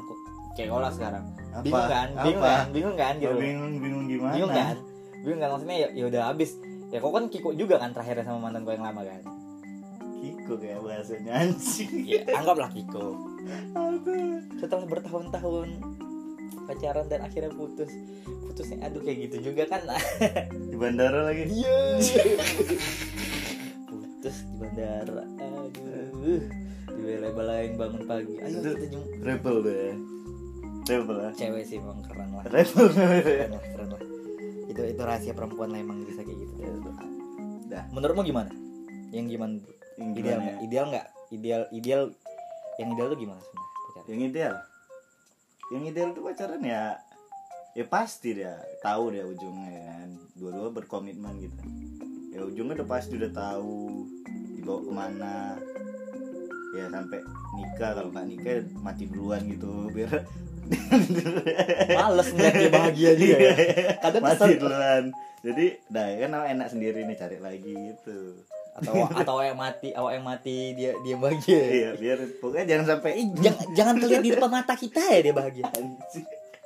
kayak 0.54 0.70
olah 0.70 0.92
sekarang. 0.94 1.24
Apa? 1.52 1.62
bingung 1.66 1.88
kan? 1.90 2.08
Bingung 2.22 2.42
Apa? 2.42 2.54
kan? 2.54 2.66
Bingung 2.70 2.96
kan 2.96 3.14
gitu. 3.18 3.34
Oh, 3.34 3.40
bingung 3.42 3.72
bingung 3.82 4.04
gimana? 4.06 4.34
Bingung 4.38 4.52
kan? 4.54 4.76
Bingung 5.22 5.40
kan? 5.42 5.48
Maksudnya 5.58 5.76
ya, 5.76 5.88
ya 5.92 6.04
udah 6.08 6.22
habis. 6.30 6.50
Ya 6.92 6.98
kok 7.00 7.12
kan 7.12 7.24
kiko 7.32 7.50
juga 7.56 7.80
kan 7.82 7.90
terakhirnya 7.90 8.24
sama 8.24 8.38
mantan 8.48 8.62
kau 8.62 8.72
yang 8.72 8.84
lama 8.86 9.02
kan? 9.02 9.20
Kiko 10.22 10.54
kayak 10.54 10.78
bahasanya 10.86 11.32
anjing. 11.34 11.90
Ya 12.06 12.22
anggaplah 12.30 12.70
kiko. 12.70 13.18
Setelah 14.62 14.86
bertahun-tahun 14.86 15.68
pacaran 16.62 17.06
dan 17.10 17.26
akhirnya 17.26 17.50
putus 17.50 17.90
putusnya 18.46 18.86
aduh 18.86 19.02
kayak 19.02 19.28
gitu 19.28 19.50
juga 19.50 19.66
kan. 19.66 19.82
Di 20.52 20.76
bandara 20.78 21.26
lagi? 21.26 21.48
Dia 21.50 21.74
putus 24.32 24.48
di 24.48 24.56
bandara. 24.56 25.24
Aduh. 25.36 26.42
Dibela-belain 26.92 27.70
bangun 27.76 28.02
pagi. 28.08 28.34
Ayo 28.40 28.56
Itu- 28.58 28.72
kita 28.74 28.86
jemput 28.88 29.20
rebel 29.22 29.56
ya 29.64 29.94
rebel 30.82 31.16
ya 31.22 31.30
cewek 31.38 31.62
sih 31.62 31.76
emang 31.78 32.02
keren 32.02 32.34
lah. 32.34 32.42
Rebel. 32.50 32.86
Keren 32.90 33.50
lah 33.54 33.62
keren 33.62 33.88
lah 33.94 34.02
itu 34.72 34.80
itu 34.88 35.02
rahasia 35.04 35.32
perempuan 35.36 35.68
lah 35.68 35.78
emang 35.84 36.00
bisa 36.02 36.24
kayak 36.24 36.38
gitu. 36.42 36.52
Dah. 37.68 37.84
Menurutmu 37.92 38.24
gimana? 38.24 38.50
Yang 39.12 39.36
gimana? 39.36 39.54
Yang 40.00 40.08
ideal 40.16 40.16
gimana 40.16 40.40
nggak? 40.42 40.56
ya? 40.56 40.64
ideal 40.64 40.84
nggak? 40.88 41.06
Ideal 41.32 41.62
ideal 41.72 42.02
yang 42.80 42.88
ideal 42.96 43.08
tuh 43.12 43.18
gimana 43.20 43.40
sebenarnya 43.44 43.70
pacaran? 43.84 44.06
Yang 44.08 44.20
ideal? 44.32 44.54
Yang 45.70 45.82
ideal 45.92 46.08
tuh 46.16 46.22
pacaran 46.24 46.62
ya 46.64 46.82
ya 47.72 47.84
pasti 47.86 48.28
dia. 48.36 48.54
Tahu 48.82 49.02
dia 49.14 49.24
ujungnya 49.28 49.80
kan. 49.86 50.08
Dua-dua 50.34 50.68
berkomitmen 50.72 51.34
gitu. 51.40 51.60
Ya 52.32 52.40
ujungnya 52.42 52.80
udah 52.80 52.88
pasti 52.88 53.14
udah 53.20 53.32
tahu 53.32 54.08
dibawa 54.62 54.78
ke 54.78 54.92
mana. 54.94 55.36
Ya 56.72 56.86
sampai 56.88 57.20
nikah. 57.58 57.90
Kalau 57.98 58.08
nggak 58.14 58.26
nikah 58.30 58.54
mati 58.78 59.04
duluan 59.10 59.42
gitu 59.50 59.90
biar 59.90 60.22
males 61.98 62.28
ngeliat 62.32 62.54
dia 62.54 62.70
bahagia 62.70 63.10
juga 63.18 63.36
ya. 63.36 63.54
Kadang 63.98 64.22
mati 64.22 64.38
kesel. 64.38 64.60
duluan. 64.62 65.04
Jadi 65.42 65.66
dah 65.90 66.06
kan 66.22 66.32
enak 66.54 66.68
sendiri 66.70 67.02
nih 67.02 67.16
cari 67.18 67.38
lagi 67.42 67.74
gitu. 67.74 68.18
Atau 68.72 69.04
atau 69.04 69.36
yang 69.42 69.58
mati 69.58 69.92
awak 69.92 70.12
yang 70.16 70.24
mati 70.24 70.56
dia 70.78 70.94
dia 71.02 71.16
bahagia. 71.18 71.60
Iya 71.60 71.90
biar 71.98 72.18
pokoknya 72.38 72.64
jangan 72.70 72.86
sampai 72.96 73.10
Eh, 73.18 73.26
jangan 73.42 73.66
jangan 73.74 73.94
terlihat 73.98 74.22
di 74.22 74.30
depan 74.32 74.50
mata 74.54 74.74
kita 74.78 75.02
ya 75.02 75.20
dia 75.20 75.34
bahagia 75.34 75.66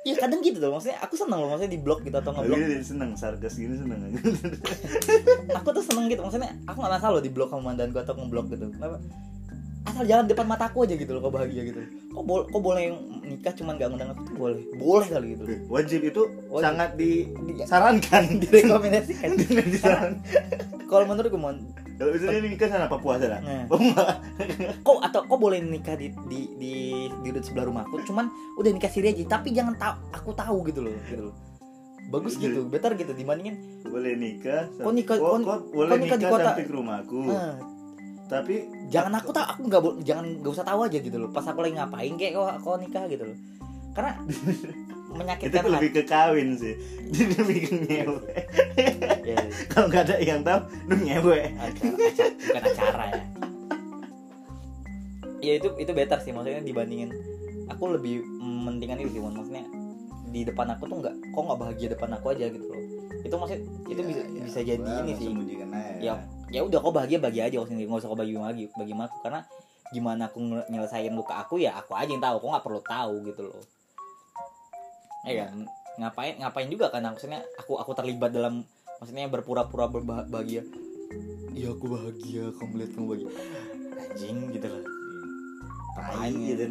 Iya 0.07 0.15
kadang 0.17 0.39
gitu 0.39 0.57
loh 0.57 0.71
maksudnya 0.71 0.97
aku 0.97 1.13
seneng 1.13 1.35
loh 1.37 1.49
maksudnya 1.49 1.67
di 1.69 1.81
blog 1.81 1.99
gitu 1.99 2.15
atau 2.15 2.31
Aku 2.31 2.39
ngeblog. 2.41 2.57
jadi 2.57 2.79
seneng 2.79 3.11
sarkas 3.13 3.53
gini 3.53 3.75
seneng 3.75 3.99
aku 5.51 5.69
tuh 5.69 5.83
seneng 5.83 6.07
gitu 6.07 6.21
maksudnya 6.21 6.55
aku 6.63 6.79
gak 6.79 6.93
masalah 6.93 7.13
loh 7.13 7.21
di 7.21 7.27
blog 7.27 7.49
sama 7.49 7.63
mantanku 7.67 7.97
atau 7.97 8.15
ngeblok 8.15 8.47
gitu. 8.49 8.71
Kenapa? 8.71 9.03
Asal 9.83 10.03
jalan 10.03 10.25
depan 10.25 10.43
mataku 10.45 10.83
aja 10.83 10.95
gitu 10.95 11.11
loh 11.11 11.21
kok 11.21 11.33
bahagia 11.33 11.63
gitu. 11.65 11.79
Kok 12.09 12.23
boleh 12.23 12.45
kok 12.45 12.61
boleh 12.61 12.81
yang 12.85 12.95
nikah 13.21 13.53
cuman 13.53 13.73
gak 13.75 13.87
ngundang 13.89 14.09
aku 14.11 14.21
tuh 14.23 14.35
boleh 14.37 14.59
boleh 14.75 15.07
kali 15.07 15.27
gitu. 15.29 15.43
Loh. 15.43 15.59
wajib 15.69 15.99
itu 16.01 16.21
Wajib. 16.45 16.63
sangat 16.63 16.89
Di- 16.93 17.27
disarankan 17.49 18.23
direkomendasikan. 18.41 19.29
Disarankan. 19.67 20.11
kalau 20.85 21.03
menurutku 21.05 21.35
mon 21.35 21.55
kalau 21.97 22.11
misalnya 22.11 22.39
nikah 22.43 22.69
sana 22.69 22.85
Papua 22.85 23.17
sana 23.17 23.37
Nah. 23.39 23.65
Papua 23.65 24.03
kok 24.79 24.97
atau 25.03 25.21
kok 25.23 25.39
boleh 25.39 25.59
nikah 25.59 25.93
di 25.93 26.13
di 26.25 26.39
di 26.55 26.73
di, 27.09 27.29
sebelah 27.39 27.65
rumahku 27.65 27.99
cuman 28.03 28.29
udah 28.55 28.71
nikah 28.71 28.87
siri 28.87 29.11
aja 29.11 29.25
tapi 29.27 29.51
jangan 29.51 29.73
tahu 29.75 29.93
aku 30.11 30.31
tahu 30.31 30.57
gitu 30.63 30.79
loh 30.81 30.93
gitu 31.05 31.23
loh 31.23 31.35
bagus 32.07 32.37
Iya. 32.37 32.43
gitu 32.47 32.59
better 32.65 32.93
gitu 32.93 33.11
dibandingin 33.11 33.57
boleh 33.83 34.13
nikah 34.13 34.69
Kok 34.73 34.93
nikah- 34.93 35.17
kok, 35.17 35.27
kok- 35.27 35.43
kok 35.43 35.59
boleh 35.69 35.91
nikah 35.97 36.05
nikah, 36.07 36.17
di 36.17 36.25
kota? 36.29 36.45
sampai 36.47 36.63
ke 36.63 36.73
rumahku 36.73 37.19
eh, 37.27 37.53
tapi 38.27 38.55
jangan 38.87 39.13
aku 39.15 39.29
tahu 39.31 39.45
aku 39.45 39.61
nggak 39.65 39.81
jangan 40.03 40.25
nggak 40.37 40.53
usah 40.53 40.63
tahu 40.63 40.79
aja 40.83 40.97
gitu 40.99 41.17
loh 41.17 41.29
pas 41.29 41.43
aku 41.43 41.59
lagi 41.59 41.75
ngapain 41.75 42.13
kayak 42.13 42.33
kok 42.33 42.61
kok 42.61 42.77
nikah 42.77 43.03
gitu 43.07 43.23
loh 43.25 43.37
karena 43.91 44.11
menyakitkan 45.17 45.61
tuh 45.65 45.73
lebih 45.73 45.91
ke 45.97 46.03
kawin 46.05 46.49
sih. 46.55 46.75
Jadi 47.15 47.33
lebih 47.39 47.57
ngewe. 47.83 48.31
Hati. 48.77 49.29
Ya, 49.33 49.37
kalau 49.73 49.85
nggak 49.89 50.03
ada 50.07 50.15
yang 50.21 50.41
tahu 50.45 50.59
lu 50.87 50.95
ngewe. 51.01 51.39
Bukan 51.51 52.61
acara 52.61 53.05
ya. 53.11 53.23
Ya 55.41 55.53
itu 55.61 55.67
itu 55.77 55.91
better 55.93 56.19
sih. 56.21 56.31
Maksudnya 56.33 56.61
dibandingin 56.61 57.09
aku 57.67 57.93
lebih 57.93 58.23
mementingkan 58.39 59.01
itu 59.03 59.17
sih 59.17 59.21
maksudnya 59.21 59.65
di 60.27 60.43
depan 60.43 60.67
aku 60.75 60.91
tuh 60.91 60.97
nggak 60.99 61.15
kok 61.31 61.41
nggak 61.41 61.59
bahagia 61.59 61.87
depan 61.95 62.09
aku 62.15 62.25
aja 62.35 62.45
gitu 62.51 62.65
loh. 62.67 62.83
Itu 63.23 63.35
maksud 63.35 63.59
itu 63.87 64.01
bisa 64.03 64.21
Ya, 64.21 64.27
ya, 64.27 64.41
bisa 64.43 64.59
jadi 64.61 64.91
ini 65.03 65.11
sih. 65.15 65.27
aja. 65.31 65.95
ya. 65.99 66.15
Ya 66.47 66.61
udah 66.63 66.79
kok 66.79 66.93
bahagia 66.95 67.19
bagi 67.19 67.39
aja. 67.43 67.55
Kok 67.59 67.67
sendiri 67.71 67.87
nggak 67.87 68.01
usah 68.03 68.09
kau 68.11 68.19
bagi 68.19 68.35
bagi 68.35 68.65
bagi 68.71 68.93
aku. 68.93 69.15
Karena 69.23 69.41
gimana 69.87 70.27
aku 70.27 70.43
nyelesain 70.67 71.15
luka 71.15 71.39
aku 71.39 71.63
ya 71.63 71.79
aku 71.79 71.95
aja 71.95 72.11
yang 72.11 72.23
tahu. 72.23 72.43
Kok 72.43 72.49
nggak 72.51 72.65
perlu 72.65 72.81
tahu 72.83 73.13
gitu 73.27 73.43
loh 73.47 73.76
ya 75.27 75.45
kan 75.51 75.67
ngapain 75.97 76.33
ngapain 76.37 76.69
juga 76.69 76.93
kan 76.93 77.01
maksudnya 77.09 77.41
aku 77.57 77.81
aku 77.81 77.91
terlibat 77.97 78.29
dalam 78.29 78.61
maksudnya 79.01 79.29
berpura-pura 79.29 79.89
berbahagia. 79.89 80.65
Iya 81.57 81.73
aku 81.73 81.85
bahagia 81.89 82.53
kamu 82.53 82.73
lihat 82.85 82.91
kamu 82.93 83.05
bahagia. 83.09 83.29
Anjing 83.97 84.37
gitu 84.53 84.67
loh. 84.69 84.83
Ngapain? 85.97 86.33
gitu. 86.37 86.63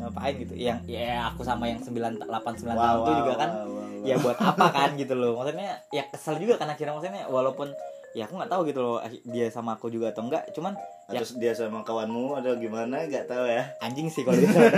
Ngapain 0.00 0.34
gitu? 0.40 0.54
Yang 0.56 0.78
ya 0.88 1.28
aku 1.28 1.44
sama 1.44 1.68
yang 1.68 1.80
9 1.84 1.92
8 1.92 2.24
9 2.24 2.72
Wow, 2.72 2.80
tahun 2.80 3.00
tuh 3.04 3.14
juga 3.20 3.32
wow, 3.32 3.40
kan 3.40 3.50
wow, 3.52 3.68
wow, 3.68 4.08
ya 4.08 4.14
wow. 4.16 4.24
buat 4.24 4.38
apa 4.40 4.66
kan 4.72 4.90
gitu 4.96 5.14
loh. 5.16 5.32
Maksudnya 5.36 5.70
ya 5.92 6.02
kesel 6.08 6.40
juga 6.40 6.54
kan 6.56 6.72
akhirnya 6.72 6.96
maksudnya 6.96 7.28
walaupun 7.28 7.68
ya 8.16 8.24
aku 8.26 8.40
nggak 8.40 8.50
tahu 8.50 8.62
gitu 8.66 8.80
loh 8.82 8.98
dia 9.30 9.46
sama 9.52 9.78
aku 9.78 9.86
juga 9.86 10.10
atau 10.10 10.26
enggak 10.26 10.50
cuman 10.50 10.74
ya 11.14 11.22
Terus 11.22 11.38
dia 11.38 11.52
sama 11.54 11.86
kawanmu 11.86 12.42
atau 12.42 12.58
gimana 12.58 13.06
nggak 13.06 13.28
tahu 13.28 13.44
ya. 13.46 13.70
Anjing 13.84 14.08
sih 14.08 14.24
kalau 14.24 14.40
dia 14.40 14.48
sama 14.50 14.70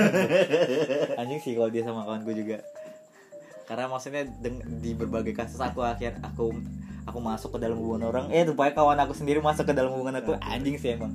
anjing 1.22 1.40
sih 1.40 1.52
kalau 1.54 1.70
dia 1.70 1.82
sama 1.86 2.00
kawanku 2.04 2.32
juga 2.34 2.60
karena 3.72 3.88
maksudnya 3.88 4.28
di 4.76 4.92
berbagai 4.92 5.32
kasus 5.32 5.56
aku 5.56 5.80
akhir 5.80 6.20
aku 6.20 6.52
aku 7.02 7.18
masuk 7.18 7.56
ke 7.56 7.58
dalam 7.58 7.74
hubungan 7.74 8.04
orang. 8.06 8.28
Eh 8.28 8.44
rupanya 8.44 8.72
kawan 8.74 9.00
aku 9.00 9.12
sendiri 9.12 9.40
masuk 9.40 9.64
ke 9.64 9.72
dalam 9.72 9.90
hubungan 9.90 10.12
aku. 10.14 10.36
Anjing 10.38 10.76
sih 10.76 10.92
emang. 10.92 11.08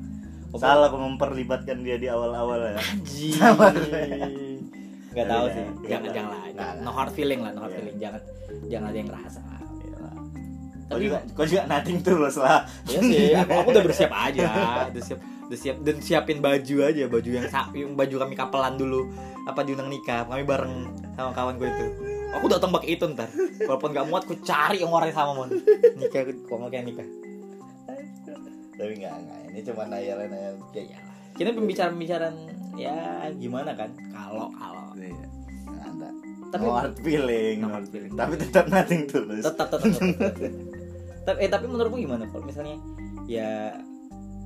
Pokoknya- 0.50 0.74
salah 0.74 0.88
aku 0.88 0.98
memperlibatkan 0.98 1.78
dia 1.80 1.96
di 1.96 2.08
awal-awal 2.08 2.58
ya. 2.68 2.82
Anjing. 2.82 3.38
Nggak 5.14 5.28
tahu 5.28 5.46
Iya, 5.46 5.54
sih. 5.54 5.62
iya, 5.62 5.88
jangan 5.88 6.02
iya. 6.04 6.14
jangan 6.14 6.30
lah. 6.32 6.42
Nggak, 6.50 6.72
no 6.82 6.92
hard 6.92 7.12
feeling 7.12 7.40
lah 7.40 7.52
no 7.52 7.60
hard 7.60 7.70
Iya. 7.70 7.78
feeling. 7.78 7.96
Jangan 7.98 8.22
jangan 8.68 8.88
ada 8.88 8.98
yang 8.98 9.10
ngerasa. 9.10 9.40
Kau 10.88 10.96
juga 10.98 11.18
kau 11.36 11.44
juga 11.44 11.64
nothing 11.68 12.00
tulus 12.00 12.36
lah. 12.36 12.64
Iya 12.84 13.00
sih, 13.02 13.28
aku, 13.44 13.52
aku 13.54 13.70
udah 13.70 13.84
bersiap 13.84 14.08
aja, 14.10 14.44
udah 14.88 15.04
siap, 15.04 15.20
udah 15.46 15.60
siap. 15.60 15.76
Dan 15.84 15.96
siapin 16.00 16.40
baju 16.40 16.76
aja, 16.82 17.04
baju 17.06 17.30
yang 17.30 17.44
sa- 17.46 17.72
yang 17.72 17.92
baju 17.94 18.16
kami 18.18 18.34
kapelan 18.34 18.76
dulu, 18.76 19.04
apa 19.44 19.68
diundang 19.68 19.92
nikah, 19.92 20.24
kami 20.24 20.48
bareng 20.48 20.88
sama 21.12 21.36
kawan 21.36 21.60
gue 21.60 21.68
itu. 21.68 21.86
Aku 22.30 22.46
datang 22.46 22.70
pakai 22.70 22.90
itu 22.92 23.06
ntar, 23.08 23.30
walaupun 23.62 23.90
gak 23.90 24.06
muat, 24.06 24.24
aku 24.24 24.36
cari 24.40 24.80
yang 24.80 24.92
warnanya 24.92 25.16
sama 25.16 25.32
mon. 25.34 25.50
Nikah, 25.96 26.22
kok 26.28 26.54
mau 26.54 26.68
kayak 26.68 26.86
nikah. 26.86 27.08
tapi 28.78 28.94
nggak 28.94 29.10
nggak 29.10 29.40
ini 29.50 29.60
cuma 29.66 29.84
nayalan 29.86 30.30
nayalan 30.30 30.62
Ya 30.70 30.82
iyalah. 30.86 31.14
Kita 31.34 31.50
pembicaraan 31.50 31.94
pembicaraan 31.94 32.36
ya 32.76 32.96
gimana 33.34 33.74
kan? 33.74 33.90
Kalau 34.08 34.54
kalau 34.54 34.94
Iya, 34.94 35.18
ada 35.80 36.10
Tapi- 36.48 36.62
no 36.62 36.72
hard 36.72 36.96
feeling, 37.00 37.56
No 37.58 37.68
hard 37.68 37.74
hard 37.74 37.88
feeling. 37.90 38.12
tapi 38.14 38.34
tetap 38.38 38.66
nothing 38.68 39.04
tulus 39.04 39.42
tetap 39.42 39.68
tetap 39.68 39.82
tetap. 39.82 40.14
tetap. 40.30 40.52
tapi 41.26 41.38
eh 41.40 41.50
tapi 41.50 41.66
menurutmu 41.66 41.98
gimana 42.00 42.24
kalau 42.30 42.46
misalnya 42.46 42.78
ya 43.26 43.74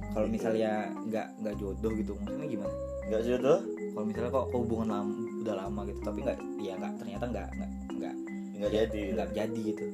kalau 0.10 0.26
misalnya 0.26 0.72
nggak 1.06 1.28
nggak 1.38 1.56
jodoh 1.58 1.92
gitu 1.92 2.16
maksudnya 2.18 2.48
gimana? 2.50 2.74
nggak 3.06 3.22
jodoh 3.22 3.60
kalau 3.92 4.06
misalnya 4.08 4.32
kok 4.32 4.48
hubungan 4.56 4.90
lama 4.90 5.14
udah 5.44 5.56
lama 5.68 5.82
gitu 5.92 6.00
tapi 6.00 6.20
nggak 6.24 6.40
ya 6.64 6.74
nggak 6.80 6.94
ternyata 7.02 7.26
nggak 7.28 7.48
nggak 7.56 7.72
nggak. 8.00 8.16
Nggak 8.62 8.72
ya, 8.72 8.78
jadi. 8.86 9.02
nggak 9.18 9.30
jadi 9.36 9.62
gitu. 9.74 9.86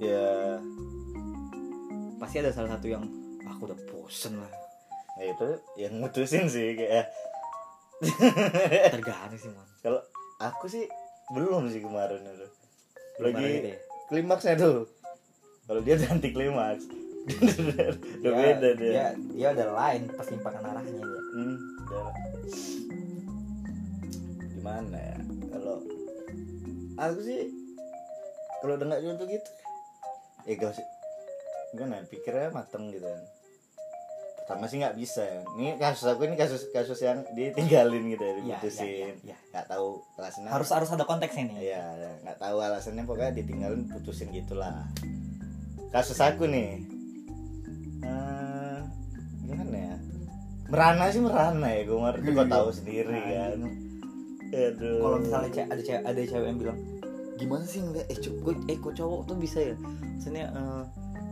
Ya. 0.00 0.26
Pasti 2.18 2.36
ada 2.40 2.50
salah 2.54 2.70
satu 2.78 2.86
yang 2.88 3.04
"Ah, 3.44 3.52
aku 3.52 3.68
udah 3.68 3.78
bosen 3.92 4.40
lah. 4.40 4.52
Ya 5.20 5.24
itu 5.30 5.48
yang 5.78 5.92
mutusin 6.00 6.48
sih 6.48 6.74
kayak 6.74 7.12
tergantung 8.90 9.38
sih 9.38 9.48
man 9.54 9.64
kalau 9.78 10.02
aku 10.42 10.66
sih 10.66 10.84
belum 11.30 11.70
sih 11.70 11.80
kemarin 11.84 12.24
itu. 12.24 12.48
Lagi 13.22 13.44
gitu 13.44 13.68
ya? 13.70 13.78
klimaksnya 14.10 14.54
tuh. 14.58 14.88
Kalau 15.64 15.80
dia 15.80 15.96
anti 16.12 16.32
klimaks 16.34 17.03
udah 17.24 17.88
Ya, 18.20 18.30
beda 18.30 18.68
dia. 18.74 18.90
dia 18.90 19.06
dia 19.32 19.48
udah 19.50 19.68
lain 19.72 20.02
persimpangan 20.10 20.62
arahnya 20.62 20.92
dia. 20.94 21.20
Hmm, 21.34 21.56
udah 21.82 22.06
gimana 24.50 24.96
ya? 24.98 25.18
Kalau 25.50 25.76
aku 26.96 27.18
sih 27.20 27.40
kalau 28.60 28.74
udah 28.74 28.86
nggak 28.86 29.02
jodoh 29.02 29.26
gitu 29.26 29.50
eh 30.44 30.54
gak 30.54 30.72
sih 30.72 30.84
gimana 31.72 32.04
pikirnya 32.06 32.48
mateng 32.50 32.88
gitu 32.88 33.02
kan. 33.02 33.22
Pertama 34.38 34.68
sih 34.68 34.76
nggak 34.76 34.94
bisa. 34.94 35.24
Ya. 35.24 35.40
ini 35.56 35.74
kasus 35.74 36.04
aku 36.04 36.28
ini 36.28 36.36
kasus 36.36 36.68
kasus 36.68 37.00
yang 37.00 37.24
ditinggalin 37.32 38.12
gitu 38.12 38.20
ya 38.20 38.32
Iya, 38.34 38.40
diputusin. 38.54 38.84
iya, 38.84 38.92
iya, 38.94 39.08
iya. 39.24 39.36
nggak 39.50 39.66
tahu 39.66 39.88
alasannya. 40.14 40.48
Harus 40.52 40.68
harus 40.68 40.88
ada 40.92 41.04
konteksnya 41.04 41.44
nih. 41.48 41.56
Iya, 41.72 41.82
nggak 42.22 42.38
tahu 42.38 42.56
alasannya. 42.60 43.02
Pokoknya 43.02 43.32
ditinggalin 43.32 43.88
putusin 43.88 44.28
gitulah. 44.30 44.84
Kasus 45.88 46.20
aku 46.20 46.44
nih, 46.44 46.84
eh 48.04 48.78
gimana 49.42 49.76
ya? 49.76 49.96
Merana 50.64 51.04
sih 51.08 51.20
merana 51.20 51.68
ya, 51.68 51.82
gue 51.82 51.98
ngerti, 51.98 52.28
gue 52.30 52.46
tahu 52.46 52.68
sendiri 52.70 53.10
Nah, 53.10 53.20
kan. 53.20 53.58
iya. 53.60 54.68
Aduh. 54.70 54.98
kalau 55.02 55.18
misalnya 55.18 55.66
ada 55.66 55.82
cewek 55.82 56.02
ada 56.04 56.20
cewek 56.22 56.46
yang 56.46 56.58
bilang 56.58 56.78
gimana 57.34 57.64
sih 57.66 57.82
ngeliat 57.82 58.06
eh 58.06 58.14
cowok 58.16 58.54
eh 58.70 58.78
kok 58.78 58.94
cowok 58.94 59.20
tuh 59.26 59.34
bisa 59.34 59.58
ya 59.58 59.74
maksudnya 59.74 60.46
eh, 60.46 60.82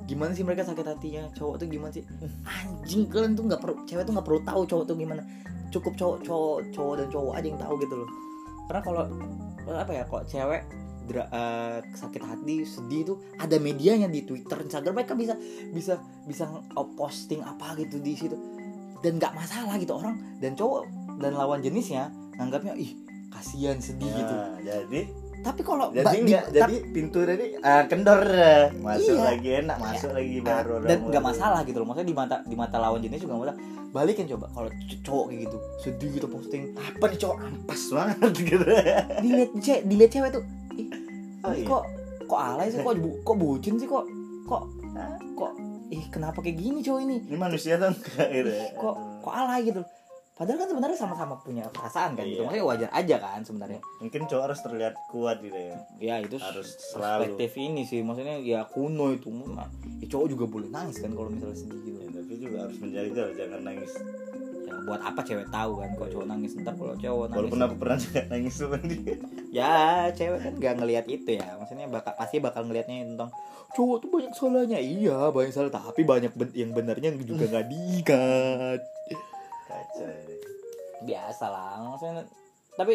gimana 0.03 0.35
sih 0.35 0.43
mereka 0.43 0.67
sakit 0.67 0.83
hatinya 0.83 1.31
cowok 1.31 1.63
tuh 1.63 1.67
gimana 1.71 1.95
sih 1.95 2.03
anjing 2.43 3.07
kalian 3.07 3.39
tuh 3.39 3.47
nggak 3.47 3.63
perlu 3.63 3.79
cewek 3.87 4.03
tuh 4.03 4.13
nggak 4.13 4.27
perlu 4.27 4.41
tahu 4.43 4.63
cowok 4.67 4.85
tuh 4.85 4.97
gimana 4.99 5.23
cukup 5.71 5.95
cowok 5.95 6.17
cowok 6.27 6.59
cowok 6.75 6.95
dan 6.99 7.07
cowok 7.09 7.33
aja 7.33 7.47
yang 7.47 7.61
tahu 7.63 7.75
gitu 7.79 7.95
loh 7.95 8.09
karena 8.67 8.81
kalau 8.83 9.03
apa 9.71 9.93
ya 9.95 10.03
kok 10.05 10.23
cewek 10.27 10.63
dra- 11.05 11.27
eh, 11.27 11.79
sakit 11.91 12.21
hati 12.21 12.63
sedih 12.63 13.01
itu 13.03 13.15
ada 13.37 13.57
medianya 13.57 14.07
di 14.07 14.23
Twitter 14.23 14.59
Instagram 14.59 14.95
mereka 14.95 15.13
bisa 15.13 15.35
bisa 15.69 15.97
bisa 16.23 16.47
posting 16.93 17.41
apa 17.41 17.75
gitu 17.77 17.99
di 17.99 18.13
situ. 18.13 18.37
Dan 18.99 19.17
nggak 19.17 19.33
masalah 19.33 19.75
gitu 19.77 19.95
orang 19.95 20.15
dan 20.39 20.53
cowok 20.53 20.87
dan 21.19 21.33
lawan 21.33 21.59
jenisnya 21.59 22.09
nganggapnya 22.35 22.75
ih 22.75 22.95
kasihan 23.29 23.77
sedih 23.77 24.09
gitu. 24.09 24.31
Nah, 24.33 24.61
jadi 24.61 25.01
tapi 25.43 25.61
kalau 25.61 25.91
jadi 25.91 26.07
enggak 26.15 26.45
jadi 26.55 26.75
pintu 26.89 27.19
tadi 27.21 27.59
ah, 27.61 27.83
kendor. 27.85 28.23
Masuk 28.79 29.19
Iya. 29.19 29.23
lagi 29.27 29.49
enak 29.59 29.77
masuk 29.77 30.11
lagi 30.13 30.39
Ah, 30.39 30.45
baru 30.63 30.75
dan 30.87 30.99
nggak 31.03 31.25
masalah 31.25 31.61
gitu 31.63 31.77
loh 31.77 31.87
maksudnya 31.89 32.07
di 32.07 32.17
mata 32.17 32.37
di 32.43 32.55
mata 32.55 32.77
lawan 32.79 33.03
jenis 33.03 33.19
juga 33.19 33.35
nggak 33.35 33.43
masalah. 33.43 33.59
Balikin 33.93 34.25
coba 34.27 34.47
kalau 34.49 34.71
cowok 35.03 35.25
kayak 35.29 35.41
gitu 35.43 35.57
sedih 35.79 36.11
gitu 36.15 36.27
posting 36.27 36.63
apa 36.73 37.05
nih 37.05 37.19
cowok 37.19 37.37
ampas 37.43 37.83
banget 37.91 38.33
gitu. 38.47 38.65
Dilihat 39.19 39.51
cewek 39.59 39.83
dilihat 39.85 40.11
cewek 40.11 40.31
tuh 40.31 40.43
Oh, 41.43 41.53
iya. 41.53 41.67
kok 41.67 41.83
kok 42.25 42.41
alay 42.41 42.69
sih? 42.69 42.79
Kok 42.79 42.95
bu- 42.97 43.21
kok 43.21 43.37
bucin 43.37 43.75
sih? 43.77 43.87
Kok 43.87 44.05
kok 44.45 44.63
kok 45.35 45.53
ih 45.89 46.05
kenapa 46.09 46.39
kayak 46.39 46.57
gini 46.57 46.79
cowok 46.81 47.01
ini? 47.03 47.17
Ini 47.25 47.37
manusia 47.37 47.77
tuh 47.77 47.91
enggak 47.91 48.29
gitu 48.31 48.51
ya. 48.51 48.67
kok 48.75 48.95
kok 49.21 49.33
alay 49.33 49.63
gitu 49.65 49.83
padahal 50.33 50.59
kan 50.59 50.69
sebenarnya 50.73 50.97
sama-sama 50.97 51.35
punya 51.37 51.69
perasaan 51.69 52.17
kan 52.17 52.25
gitu. 52.25 52.41
Iya. 52.41 52.43
maksudnya 52.43 52.65
wajar 52.65 52.91
aja 52.91 53.17
kan 53.17 53.41
sebenarnya. 53.43 53.81
Mungkin 54.01 54.21
cowok 54.25 54.43
harus 54.43 54.61
terlihat 54.61 54.95
kuat 55.07 55.37
gitu 55.39 55.55
ya. 55.55 55.77
Ya 56.01 56.15
itu 56.19 56.35
Harus 56.37 56.73
selalu. 56.81 57.37
perspektif 57.37 57.51
ini 57.61 57.83
sih. 57.85 58.01
Maksudnya 58.01 58.41
ya 58.41 58.65
kuno 58.65 59.13
itu. 59.13 59.29
Nah, 59.29 59.69
ya 60.01 60.07
cowok 60.09 60.27
juga 60.29 60.45
boleh 60.49 60.67
nangis 60.67 60.99
kan 60.99 61.13
kalau 61.13 61.29
misalnya 61.29 61.55
sedih 61.55 61.79
gitu. 61.85 61.99
Ya, 62.01 62.09
tapi 62.13 62.33
juga 62.41 62.57
harus 62.65 62.77
menjaga 62.77 63.23
jangan 63.37 63.61
nangis 63.63 63.93
buat 64.83 65.01
apa 65.03 65.21
cewek 65.23 65.49
tahu 65.49 65.73
kan? 65.79 65.91
Kalau 65.95 66.09
cowok 66.11 66.27
nangis? 66.27 66.53
Ntar 66.59 66.75
kalau 66.75 66.95
cowok 66.99 67.27
nangis 67.31 67.39
walaupun 67.39 67.61
aku 67.63 67.77
pernah 67.79 67.99
juga 67.99 68.21
nangis 68.33 68.55
sama 68.59 68.79
dia. 68.83 69.15
Ya 69.53 69.75
cewek 70.13 70.41
kan 70.43 70.53
gak 70.59 70.75
ngelihat 70.83 71.07
itu 71.07 71.31
ya. 71.39 71.49
Maksudnya 71.59 71.87
bakal 71.89 72.13
pasti 72.19 72.37
bakal 72.43 72.67
ngelihatnya 72.67 73.07
tentang 73.15 73.31
cowok 73.73 73.97
tuh 74.03 74.09
banyak 74.11 74.33
salahnya. 74.35 74.79
Iya 74.83 75.31
banyak 75.31 75.53
salah 75.53 75.73
tapi 75.73 76.03
banyak 76.05 76.33
ben- 76.35 76.57
yang 76.57 76.71
benarnya 76.75 77.15
juga 77.23 77.49
nggak 77.49 77.67
diikat. 77.71 78.81
Kacau 79.71 80.11
biasa 81.03 81.45
lah 81.51 81.83
maksudnya. 81.83 82.25
Tapi 82.79 82.95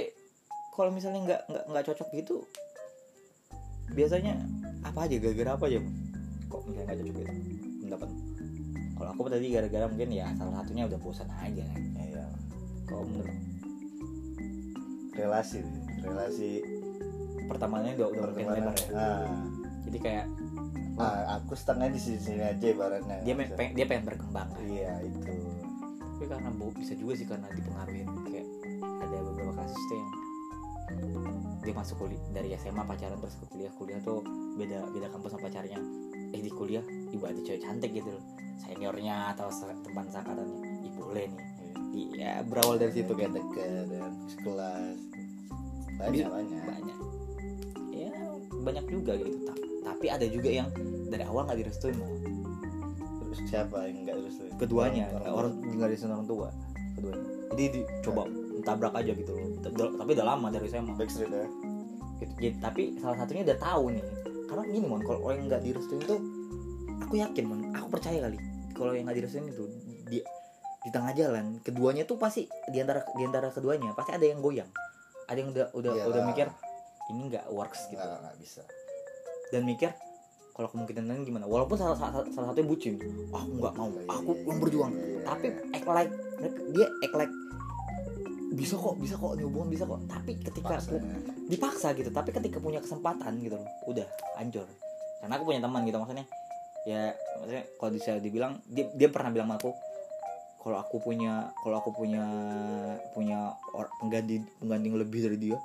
kalau 0.76 0.94
misalnya 0.94 1.20
nggak 1.26 1.42
nggak 1.50 1.64
nggak 1.74 1.86
cocok 1.94 2.10
gitu 2.14 2.36
biasanya 3.96 4.36
apa 4.84 5.08
aja? 5.08 5.16
Gara-gara 5.18 5.52
apa 5.56 5.66
aja 5.72 5.80
kok 6.48 6.62
misalnya 6.68 6.86
nggak 6.92 7.00
cocok 7.02 7.16
gitu? 7.16 7.34
Pendapat 7.88 8.10
kalau 8.98 9.10
aku 9.14 9.30
tadi 9.30 9.54
gara-gara 9.54 9.86
mungkin 9.86 10.10
ya 10.10 10.28
salah 10.36 10.62
satunya 10.62 10.84
udah 10.90 11.00
bosan 11.00 11.30
aja. 11.38 11.64
Kan 11.70 11.82
iya. 12.02 12.26
Kalau 12.90 13.06
menurut 13.06 13.38
relasi 15.18 15.60
relasi 16.02 16.62
pertamanya 17.50 17.98
udah 17.98 18.08
udah 18.12 18.24
makin 18.34 18.48
lebar 18.54 18.76
ya? 18.78 18.90
ah, 18.94 19.26
jadi 19.88 19.98
kayak 19.98 20.26
ah, 21.02 21.42
aku 21.42 21.54
setengah 21.58 21.90
di 21.90 22.00
sini 22.02 22.20
sini 22.20 22.44
aja 22.44 22.66
ibaratnya. 22.70 23.18
Dia 23.24 23.34
me- 23.34 23.54
peng- 23.54 23.74
dia 23.74 23.86
pengen 23.86 24.04
berkembang 24.06 24.50
kan? 24.52 24.62
Iya 24.66 24.94
itu. 25.06 25.34
Tapi 26.18 26.26
karena 26.26 26.50
bisa 26.74 26.94
juga 26.98 27.14
sih 27.14 27.28
karena 27.30 27.48
dipengaruhin 27.54 28.10
kayak 28.26 28.48
ada 28.82 29.18
beberapa 29.22 29.54
kasus 29.62 29.82
tuh 29.86 29.96
yang 29.98 30.10
dia 31.62 31.74
masuk 31.76 31.96
kuliah 32.00 32.22
dari 32.32 32.50
SMA 32.56 32.84
pacaran 32.88 33.20
terus 33.20 33.36
ke 33.36 33.46
kuliah 33.52 33.72
kuliah 33.76 34.00
tuh 34.02 34.24
beda 34.58 34.88
beda 34.90 35.08
kampus 35.14 35.38
sama 35.38 35.46
pacarnya. 35.50 35.78
Eh 36.34 36.42
di 36.42 36.52
kuliah 36.52 36.84
ibu 37.14 37.24
ada 37.24 37.40
cewek 37.44 37.62
cantik 37.64 37.92
gitu 37.96 38.10
loh. 38.12 38.24
Seniornya 38.58 39.36
atau 39.36 39.48
teman 39.86 40.06
seangkatannya. 40.10 40.60
Ibu 40.92 41.00
boleh 41.00 41.26
nih. 41.30 41.46
Iya 41.98 42.46
berawal 42.46 42.78
dari 42.78 42.94
situ 42.94 43.10
kayak 43.10 43.34
dekat 43.34 43.90
dan 43.90 44.14
sekelas. 44.30 44.98
Banyak 45.98 46.30
banyak. 46.30 46.62
banyak. 46.62 46.98
Ya 47.90 48.14
banyak 48.62 48.86
juga 48.92 49.18
gitu. 49.18 49.34
Ta- 49.50 49.66
tapi 49.94 50.06
ada 50.14 50.26
juga 50.30 50.50
yang 50.52 50.70
dari 51.08 51.24
awal 51.26 51.48
nggak 51.48 51.64
direstuin 51.64 51.96
mau 51.98 52.12
terus 53.24 53.40
siapa 53.50 53.88
yang 53.88 54.08
nggak 54.08 54.16
terus 54.24 54.38
keduanya 54.60 55.10
orang 55.26 55.58
nggak 55.64 55.90
direstuin 55.96 56.14
orang 56.14 56.28
tua 56.28 56.48
keduanya. 56.94 57.28
Jadi 57.56 57.64
dicoba 57.82 58.24
tabrak 58.62 58.94
aja 58.94 59.12
gitu 59.16 59.32
loh. 59.32 59.48
Tapi 59.98 60.10
udah 60.14 60.26
lama 60.28 60.48
dari 60.52 60.68
SMA 60.68 60.94
backstreet 60.94 61.32
ya? 61.32 61.48
Gitu. 62.18 62.34
Jadi, 62.42 62.58
tapi 62.62 62.84
salah 62.98 63.18
satunya 63.24 63.46
udah 63.48 63.58
tahu 63.58 63.84
nih. 63.94 64.06
Karena 64.48 64.64
gini 64.70 64.86
mon 64.86 65.02
kalau 65.02 65.20
orang 65.26 65.48
nggak 65.50 65.62
direstuin 65.66 66.02
tuh 66.06 66.20
aku 67.08 67.16
yakin 67.16 67.44
mon. 67.48 67.62
Aku 67.72 67.88
percaya 67.88 68.20
kali 68.20 68.38
kalau 68.76 68.92
yang 68.94 69.08
nggak 69.08 69.18
direstuin 69.18 69.48
itu 69.48 69.64
di 70.06 70.20
di 70.86 70.90
tengah 70.94 71.12
jalan 71.12 71.58
keduanya 71.60 72.04
tuh 72.04 72.16
pasti 72.16 72.46
di 72.70 72.78
antara 72.78 73.02
di 73.16 73.24
antara 73.24 73.50
keduanya 73.50 73.96
pasti 73.96 74.12
ada 74.12 74.26
yang 74.28 74.44
goyang. 74.44 74.68
Ada 75.28 75.38
yang 75.40 75.50
udah 75.52 75.66
udah 75.74 75.92
Iyalah. 75.96 76.08
udah 76.12 76.22
mikir 76.28 76.48
ini 77.10 77.22
nggak 77.32 77.46
works 77.50 77.88
gitu. 77.88 78.04
Nggak 78.04 78.36
bisa. 78.38 78.62
Dan 79.50 79.64
mikir 79.64 79.92
kalau 80.52 80.68
kemungkinan 80.70 81.06
lain 81.06 81.22
gimana? 81.24 81.46
Walaupun 81.46 81.78
salah, 81.78 81.94
salah, 81.94 82.26
salah 82.28 82.50
satunya 82.50 82.66
bucin 82.66 82.98
"Ah, 83.30 83.40
aku 83.40 83.52
nggak 83.56 83.74
mau 83.78 83.88
Iya, 83.88 84.02
aku 84.10 84.32
yang 84.36 84.46
iya, 84.50 84.56
berjuang. 84.60 84.92
iya, 84.92 85.20
tapi 85.24 85.48
act 85.72 85.88
like 85.88 86.14
dia 86.74 86.88
act 87.02 87.16
like 87.16 87.34
bisa 88.52 88.74
kok 88.74 88.96
bisa 88.98 89.14
kok 89.16 89.32
hubungan 89.38 89.70
bisa 89.70 89.84
kok. 89.86 90.00
Tapi 90.08 90.32
ketika 90.42 90.76
Paksa. 90.76 90.90
aku 90.90 90.98
dipaksa 91.48 91.88
gitu 91.94 92.10
tapi 92.12 92.30
ketika 92.34 92.58
punya 92.60 92.80
kesempatan 92.82 93.38
gitu 93.40 93.56
loh 93.56 93.70
udah 93.86 94.08
hancur. 94.36 94.66
Karena 95.22 95.34
aku 95.36 95.44
punya 95.46 95.62
teman 95.62 95.82
gitu 95.84 95.98
maksudnya 95.98 96.26
ya 96.88 97.12
maksudnya 97.38 97.64
kalau 97.76 97.92
bisa 97.92 98.12
dibilang 98.18 98.64
dia, 98.66 98.88
dia 98.96 99.12
pernah 99.12 99.30
bilang 99.30 99.52
sama 99.52 99.60
aku 99.60 99.72
kalau 100.58 100.78
aku 100.80 100.96
punya 101.00 101.52
kalau 101.60 101.76
aku 101.80 101.92
punya 101.92 102.24
punya 103.12 103.52
or, 103.76 103.92
pengganti 104.00 104.40
pengganti 104.58 104.88
lebih 104.90 105.20
dari 105.28 105.38
dia 105.38 105.58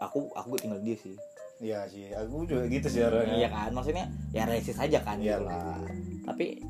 aku 0.00 0.32
aku 0.32 0.56
tinggal 0.56 0.80
dia 0.80 0.96
sih 0.96 1.16
Iya 1.58 1.90
sih, 1.90 2.06
aku 2.14 2.46
juga 2.46 2.70
gitu 2.70 2.86
sih 2.86 3.02
orangnya. 3.02 3.34
iya 3.34 3.48
kan 3.50 3.74
maksudnya 3.74 4.06
ya 4.30 4.46
realistis 4.46 4.78
aja 4.78 5.02
kan 5.02 5.18
gitu 5.18 5.42
loh. 5.42 5.50
Iyalah. 5.50 5.82
tapi 6.22 6.62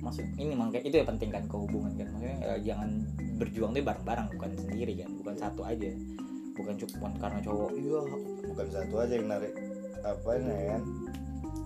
maksud 0.00 0.24
ini 0.40 0.56
makanya 0.56 0.80
itu 0.80 0.96
ya 0.96 1.04
penting 1.04 1.28
kan 1.28 1.44
ke 1.44 1.56
hubungan 1.60 1.92
kan 1.92 2.08
maksudnya 2.08 2.38
ya, 2.40 2.54
jangan 2.72 3.04
berjuang 3.36 3.76
tuh 3.76 3.84
bareng-bareng 3.84 4.26
bukan 4.32 4.50
sendiri 4.56 4.96
kan 4.96 5.12
bukan 5.20 5.34
satu 5.36 5.60
aja 5.60 5.92
bukan 6.56 6.72
cuma 6.72 7.08
karena 7.20 7.38
cowok 7.44 7.70
iya 7.76 8.00
Bukan 8.48 8.66
satu 8.72 8.94
aja 8.96 9.12
yang 9.14 9.28
narik 9.28 9.52
apa 10.00 10.28
ini 10.40 10.54
kan? 10.72 10.82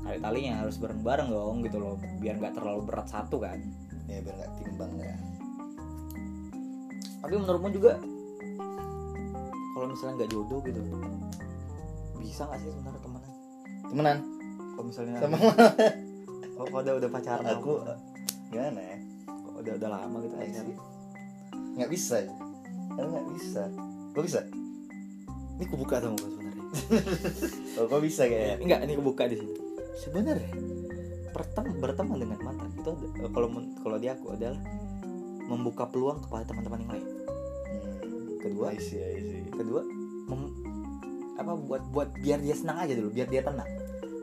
Tarik 0.05 0.21
talinya 0.21 0.53
harus 0.61 0.77
bareng-bareng 0.77 1.29
dong 1.29 1.57
gitu 1.61 1.77
loh 1.77 1.95
biar 2.19 2.37
nggak 2.37 2.55
terlalu 2.55 2.81
berat 2.85 3.09
satu 3.09 3.37
kan 3.39 3.59
Ya 4.05 4.21
biar 4.21 4.37
nggak 4.37 4.53
timbang 4.59 4.93
ya. 4.97 5.17
tapi 7.19 7.35
menurutmu 7.35 7.69
juga 7.71 7.97
kalau 9.71 9.87
misalnya 9.89 10.15
nggak 10.19 10.31
jodoh 10.31 10.61
gitu 10.63 10.81
bisa 12.15 12.43
nggak 12.45 12.59
sih 12.59 12.69
sebenarnya 12.71 13.01
temenan 13.01 13.33
Temenan 13.85 14.19
kalau 14.71 14.85
misalnya 14.85 15.13
sama 15.19 15.37
kalau 16.55 16.79
udah 16.79 16.95
udah 16.97 17.11
pacaran 17.11 17.47
aku 17.49 17.73
lama, 17.81 17.97
gimana 18.51 18.81
ya? 18.83 18.97
kalau 19.27 19.59
udah 19.59 19.73
udah 19.75 19.89
lama 19.91 20.17
gitu 20.21 20.35
Nggak 20.35 20.47
pacaran 20.47 20.69
sih. 20.69 20.77
Nggak 21.75 21.91
bisa. 21.91 22.17
ya. 22.21 22.33
Aku 22.95 23.09
nggak 23.09 23.29
bisa. 23.33 23.63
Kok 24.13 24.23
bisa? 24.23 24.41
ini 25.55 25.63
aku 25.65 25.77
buka 25.77 25.97
sama 25.97 26.15
gue 26.15 26.29
sebenarnya 26.29 26.65
Oh, 27.75 27.87
kok 27.91 28.01
bisa 28.01 28.23
kayak? 28.25 28.59
enggak 28.59 28.79
ini 28.83 28.93
aku 28.93 29.05
buka 29.07 29.23
di 29.25 29.37
sini 29.37 29.55
sebenarnya 29.97 30.51
pertem 31.31 31.67
berteman 31.79 32.17
dengan 32.17 32.39
mantan 32.41 32.71
itu 32.73 32.91
eh, 33.17 33.31
kalau 33.31 33.49
kalau 33.81 33.97
di 33.97 34.07
aku 34.07 34.33
adalah 34.33 34.61
membuka 35.45 35.85
peluang 35.85 36.19
kepada 36.21 36.45
teman-teman 36.47 36.81
yang 36.81 36.93
lain 36.93 37.07
Hmm. 37.65 38.39
Kedua? 38.39 38.71
I 38.71 38.79
see, 38.79 39.01
I 39.01 39.19
see. 39.19 39.43
kedua 39.51 39.83
mem- 40.25 40.55
apa 41.35 41.53
buat 41.57 41.83
buat 41.91 42.09
biar 42.15 42.39
dia 42.39 42.55
senang 42.55 42.79
aja 42.79 42.93
dulu 42.93 43.11
biar 43.11 43.27
dia 43.27 43.43
tenang 43.43 43.67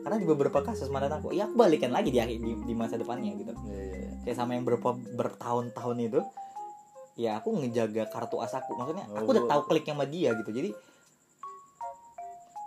karena 0.00 0.16
di 0.16 0.24
beberapa 0.24 0.62
kasus 0.62 0.88
mantan 0.88 1.12
aku 1.14 1.30
ya 1.30 1.44
aku 1.44 1.54
balikan 1.54 1.90
lagi 1.90 2.08
di, 2.08 2.16
akhir- 2.16 2.38
di, 2.38 2.52
di 2.64 2.72
masa 2.72 2.96
depannya 2.96 3.34
gitu 3.34 3.52
Iya, 3.62 3.76
iya, 3.76 3.96
iya. 3.98 4.10
kayak 4.24 4.36
sama 4.36 4.54
yang 4.54 4.64
berapa 4.64 4.88
bertahun-tahun 5.12 5.96
itu 6.00 6.20
ya 7.14 7.36
aku 7.36 7.52
ngejaga 7.54 8.08
kartu 8.08 8.40
as 8.40 8.52
aku 8.52 8.72
maksudnya 8.72 9.04
Oh, 9.06 9.20
aku 9.20 9.28
udah 9.30 9.44
tahu 9.46 9.60
klik 9.68 9.84
sama 9.84 10.04
dia 10.04 10.32
gitu 10.32 10.48
jadi 10.50 10.70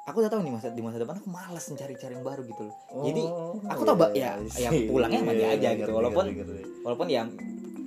aku 0.05 0.17
udah 0.19 0.29
tahu 0.29 0.41
nih 0.41 0.51
masa 0.51 0.69
di 0.69 0.79
masa 0.79 0.97
depan 0.97 1.17
aku 1.17 1.27
malas 1.27 1.65
mencari-cari 1.65 2.13
yang 2.13 2.21
baru 2.21 2.41
gitu 2.43 2.61
loh 2.63 2.75
Jadi, 3.03 3.21
Oh, 3.25 3.57
aku 3.65 3.81
tau, 3.83 3.95
Mbak, 3.95 4.09
iya, 4.13 4.37
ya- 4.37 4.37
I 4.37 4.61
ya 4.61 4.69
see. 4.69 4.85
pulangnya 4.85 5.19
sama 5.19 5.31
dia 5.31 5.41
Iya, 5.41 5.49
aja 5.51 5.67
ngerti, 5.67 5.79
gitu, 5.79 5.91
walaupun- 5.91 6.25
ngerti, 6.27 6.41
ngerti. 6.45 6.63
walaupun 6.79 7.07
ya 7.07 7.23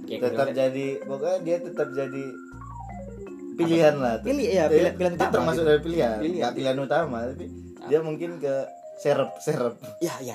kayak 0.04 0.20
tetap 0.24 0.46
gitu, 0.46 0.56
jadi 0.56 0.86
pokoknya 1.04 1.38
dia 1.40 1.56
tetap 1.60 1.88
jadi 1.92 2.24
pilihan 3.54 3.94
lah 3.96 4.14
tuh. 4.16 4.26
pilih 4.26 4.46
ya 4.48 4.64
pilihan, 4.66 4.92
pilihan 4.92 5.12
dia 5.12 5.20
utama 5.20 5.34
termasuk 5.36 5.54
gitu. 5.56 5.68
dari 5.68 5.80
pilihan 5.80 6.16
Pilihan. 6.16 6.38
nggak 6.38 6.52
pilihan 6.54 6.78
utama 6.80 7.18
tapi 7.24 7.44
dia 7.84 7.98
mungkin 8.00 8.30
ke 8.36 8.54
serep 8.96 9.30
serep 9.38 9.74
ya 10.00 10.14
ya 10.20 10.34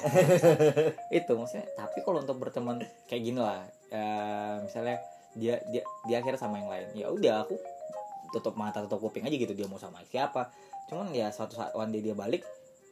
itu 1.17 1.31
maksudnya 1.33 1.65
tapi 1.73 1.99
kalau 1.99 2.19
untuk 2.19 2.37
berteman 2.37 2.79
kayak 3.05 3.23
gini 3.23 3.35
lah 3.37 3.59
eh, 3.89 4.55
misalnya 4.61 4.99
dia 5.33 5.55
dia 5.65 5.81
dia 6.05 6.15
akhirnya 6.17 6.37
sama 6.37 6.55
yang 6.57 6.69
lain 6.69 6.87
ya 6.93 7.07
udah 7.07 7.43
aku 7.43 7.55
tutup 8.31 8.53
mata 8.53 8.79
tutup 8.81 8.99
kuping 9.01 9.23
aja 9.23 9.35
gitu 9.35 9.51
dia 9.51 9.65
mau 9.65 9.75
sama 9.75 9.99
siapa 10.05 10.47
cuman 10.93 11.09
ya 11.09 11.33
suatu 11.33 11.57
saat 11.57 11.73
one 11.73 11.89
day 11.89 12.05
dia 12.05 12.13
balik 12.13 12.45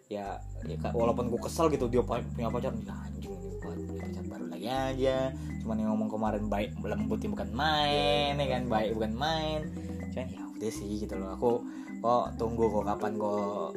ya, 0.09 0.41
ya 0.65 0.75
walaupun 0.91 1.29
gue 1.29 1.37
kesel 1.37 1.69
gitu 1.69 1.85
dia 1.85 2.01
punya 2.01 2.49
pacar 2.49 2.73
ya 2.73 2.95
anjing 3.07 3.31
ini 3.31 3.95
pacar 3.95 4.23
baru 4.27 4.45
lagi 4.51 4.67
aja. 4.67 5.17
Cuman 5.61 5.77
yang 5.77 5.89
ngomong 5.95 6.09
kemarin 6.09 6.43
baik 6.49 6.69
lembutnya 6.81 7.29
bukan 7.31 7.49
main 7.53 8.33
ya 8.35 8.47
kan 8.57 8.63
baik 8.67 8.91
bukan 8.97 9.13
main. 9.15 9.59
Cuman 10.11 10.27
ya 10.27 10.41
udah 10.43 10.71
sih 10.73 10.89
gitu 10.99 11.13
loh. 11.15 11.29
Aku 11.37 11.51
kok 12.01 12.25
tunggu 12.41 12.65
kok 12.67 12.83
kapan 12.89 13.11
kok 13.15 13.71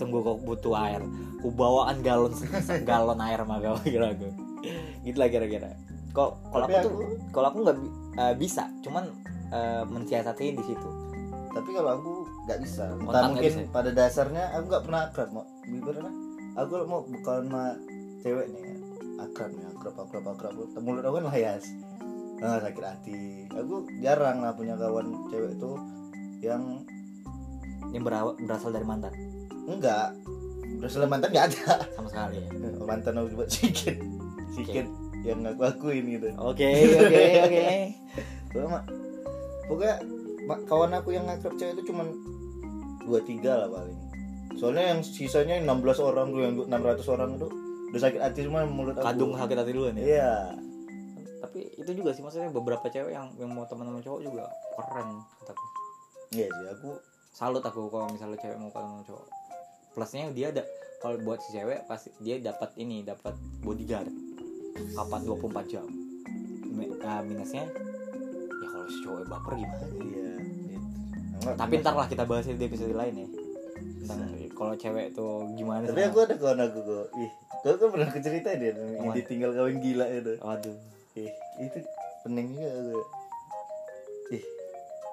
tunggu 0.00 0.18
kok 0.22 0.38
butuh 0.46 0.74
air? 0.78 1.02
Ku 1.42 1.50
bawaan 1.50 2.00
galon 2.00 2.32
galon 2.88 3.20
air 3.20 3.42
mah 3.42 3.58
kira 3.82 4.06
aku. 4.14 4.30
Gitu 5.02 5.16
lah 5.18 5.28
kira-kira. 5.28 5.74
Kok 6.14 6.30
kalau 6.54 6.64
aku 6.64 6.72
Tapi 6.72 6.86
tuh 6.86 6.94
kalau 7.34 7.46
aku 7.50 7.58
nggak 7.66 7.78
eh, 8.16 8.34
bisa. 8.38 8.64
Cuman 8.80 9.10
uh, 9.50 9.82
mensiasati 9.90 10.54
di 10.54 10.64
situ. 10.64 10.88
Tapi 11.52 11.70
kalau 11.74 11.90
aku 11.98 12.12
nggak 12.46 12.58
bisa. 12.62 12.84
Entah 12.98 13.06
nggak 13.06 13.24
mungkin 13.30 13.52
bisa. 13.54 13.70
pada 13.70 13.90
dasarnya 13.94 14.44
aku 14.54 14.64
nggak 14.66 14.84
pernah 14.84 15.00
akrab 15.06 15.28
mau 15.30 15.44
gimana 15.62 16.10
aku 16.58 16.72
mau 16.84 17.00
bukan 17.06 17.42
sama 17.48 17.64
cewek 18.22 18.46
nih. 18.50 18.62
Ya. 18.62 18.76
akrab 19.22 19.50
nih 19.54 19.64
akrab 19.70 19.94
akrab 20.02 20.24
akrab. 20.34 20.54
Mulut 20.82 21.04
aku 21.06 21.14
kan 21.22 21.26
layas 21.30 21.64
nah, 22.42 22.58
sakit 22.58 22.82
hati. 22.82 23.46
Aku 23.54 23.86
jarang 24.02 24.42
lah 24.42 24.52
punya 24.58 24.74
kawan 24.74 25.14
cewek 25.30 25.54
tuh 25.62 25.78
yang 26.42 26.82
yang 27.94 28.02
berawal, 28.02 28.34
berasal 28.42 28.74
dari 28.74 28.86
mantan? 28.86 29.14
Enggak 29.70 30.10
berasal 30.82 31.06
dari 31.06 31.12
mantan 31.14 31.30
nggak 31.30 31.46
ada. 31.54 31.86
Sama 31.94 32.08
sekali 32.10 32.42
ya? 32.42 32.48
Mantan 32.82 33.14
aku 33.22 33.38
buat 33.38 33.50
sedikit 33.50 33.94
sedikit 34.58 34.86
yang 35.22 35.46
aku 35.46 35.62
akuin 35.62 36.04
gitu. 36.18 36.34
Oke 36.42 36.66
oke 36.98 37.22
oke. 37.46 37.66
Pokoknya, 39.70 39.96
kawan 40.66 40.92
aku 40.96 41.14
yang 41.14 41.26
akrab 41.28 41.54
cewek 41.56 41.78
itu 41.80 41.92
cuman 41.92 42.08
dua 43.06 43.20
tiga 43.24 43.66
lah 43.66 43.68
paling. 43.70 43.98
Soalnya 44.56 44.84
yang 44.96 45.00
sisanya 45.00 45.56
16 45.64 45.98
orang 46.04 46.26
tuh 46.28 46.40
yang 46.44 46.54
600 46.68 47.14
orang 47.14 47.30
itu 47.40 47.48
udah 47.92 48.00
sakit 48.00 48.20
hati 48.20 48.40
semua 48.44 48.64
mulut 48.68 48.96
aku. 48.96 49.04
Kadung 49.04 49.32
sakit 49.36 49.56
hati 49.56 49.70
duluan 49.72 49.96
ya? 49.96 50.04
Iya. 50.04 50.34
Tapi 50.52 51.42
tapi 51.42 51.68
itu 51.76 51.90
juga 52.00 52.16
sih 52.16 52.24
maksudnya 52.24 52.48
beberapa 52.48 52.88
cewek 52.88 53.12
yang 53.12 53.28
yang 53.36 53.52
mau 53.52 53.68
teman 53.68 53.84
sama 53.84 54.00
cowok 54.00 54.20
juga 54.24 54.48
keren 54.72 55.20
kataku 55.42 55.64
iya 56.32 56.48
sih 56.48 56.66
aku 56.72 56.90
salut 57.28 57.60
aku 57.60 57.92
kalau 57.92 58.08
misalnya 58.08 58.40
cewek 58.40 58.56
mau 58.56 58.72
teman 58.72 58.88
sama 58.88 59.04
cowok. 59.04 59.26
Plusnya 59.92 60.32
dia 60.32 60.48
ada 60.48 60.64
kalau 61.04 61.20
buat 61.20 61.44
si 61.44 61.52
cewek 61.52 61.84
pasti 61.84 62.08
dia 62.24 62.40
dapat 62.40 62.72
ini 62.80 63.04
dapat 63.04 63.36
bodyguard. 63.60 64.08
Kapan 64.96 65.20
24 65.28 65.68
jam. 65.68 65.84
Mi- 66.72 66.96
ah, 67.04 67.20
minusnya 67.20 67.68
ya 68.62 68.66
kalau 68.72 68.88
si 68.88 68.98
cowok 69.04 69.28
baper 69.28 69.52
gimana? 69.60 69.86
Iya. 70.00 70.32
Enggak, 71.42 71.56
tapi 71.58 71.72
ntar 71.82 71.94
lah 71.98 72.06
kita 72.06 72.22
bahas 72.22 72.46
di 72.46 72.54
episode 72.54 72.94
lain 72.94 73.14
ya. 73.18 73.28
Tentang 74.02 74.20
kalau 74.54 74.74
cewek 74.78 75.06
tuh 75.10 75.50
gimana 75.58 75.82
tapi 75.90 76.06
aku 76.06 76.18
ada 76.22 76.34
kawan 76.38 76.58
aku 76.62 76.78
kok. 76.86 77.06
Ih 77.18 77.30
kau 77.62 77.78
kan 77.78 77.88
pernah 77.94 78.06
aku 78.10 78.18
ceritain 78.18 78.58
dia 78.58 78.74
yang 78.74 79.06
Yang 79.06 79.14
ditinggal 79.22 79.50
kawin 79.54 79.78
gila 79.82 80.06
itu? 80.06 80.32
Waduh. 80.38 80.76
Ih 81.18 81.32
itu 81.62 81.78
pening 82.22 82.48
juga 82.54 82.70
aku. 82.70 83.00
Ih. 84.38 84.44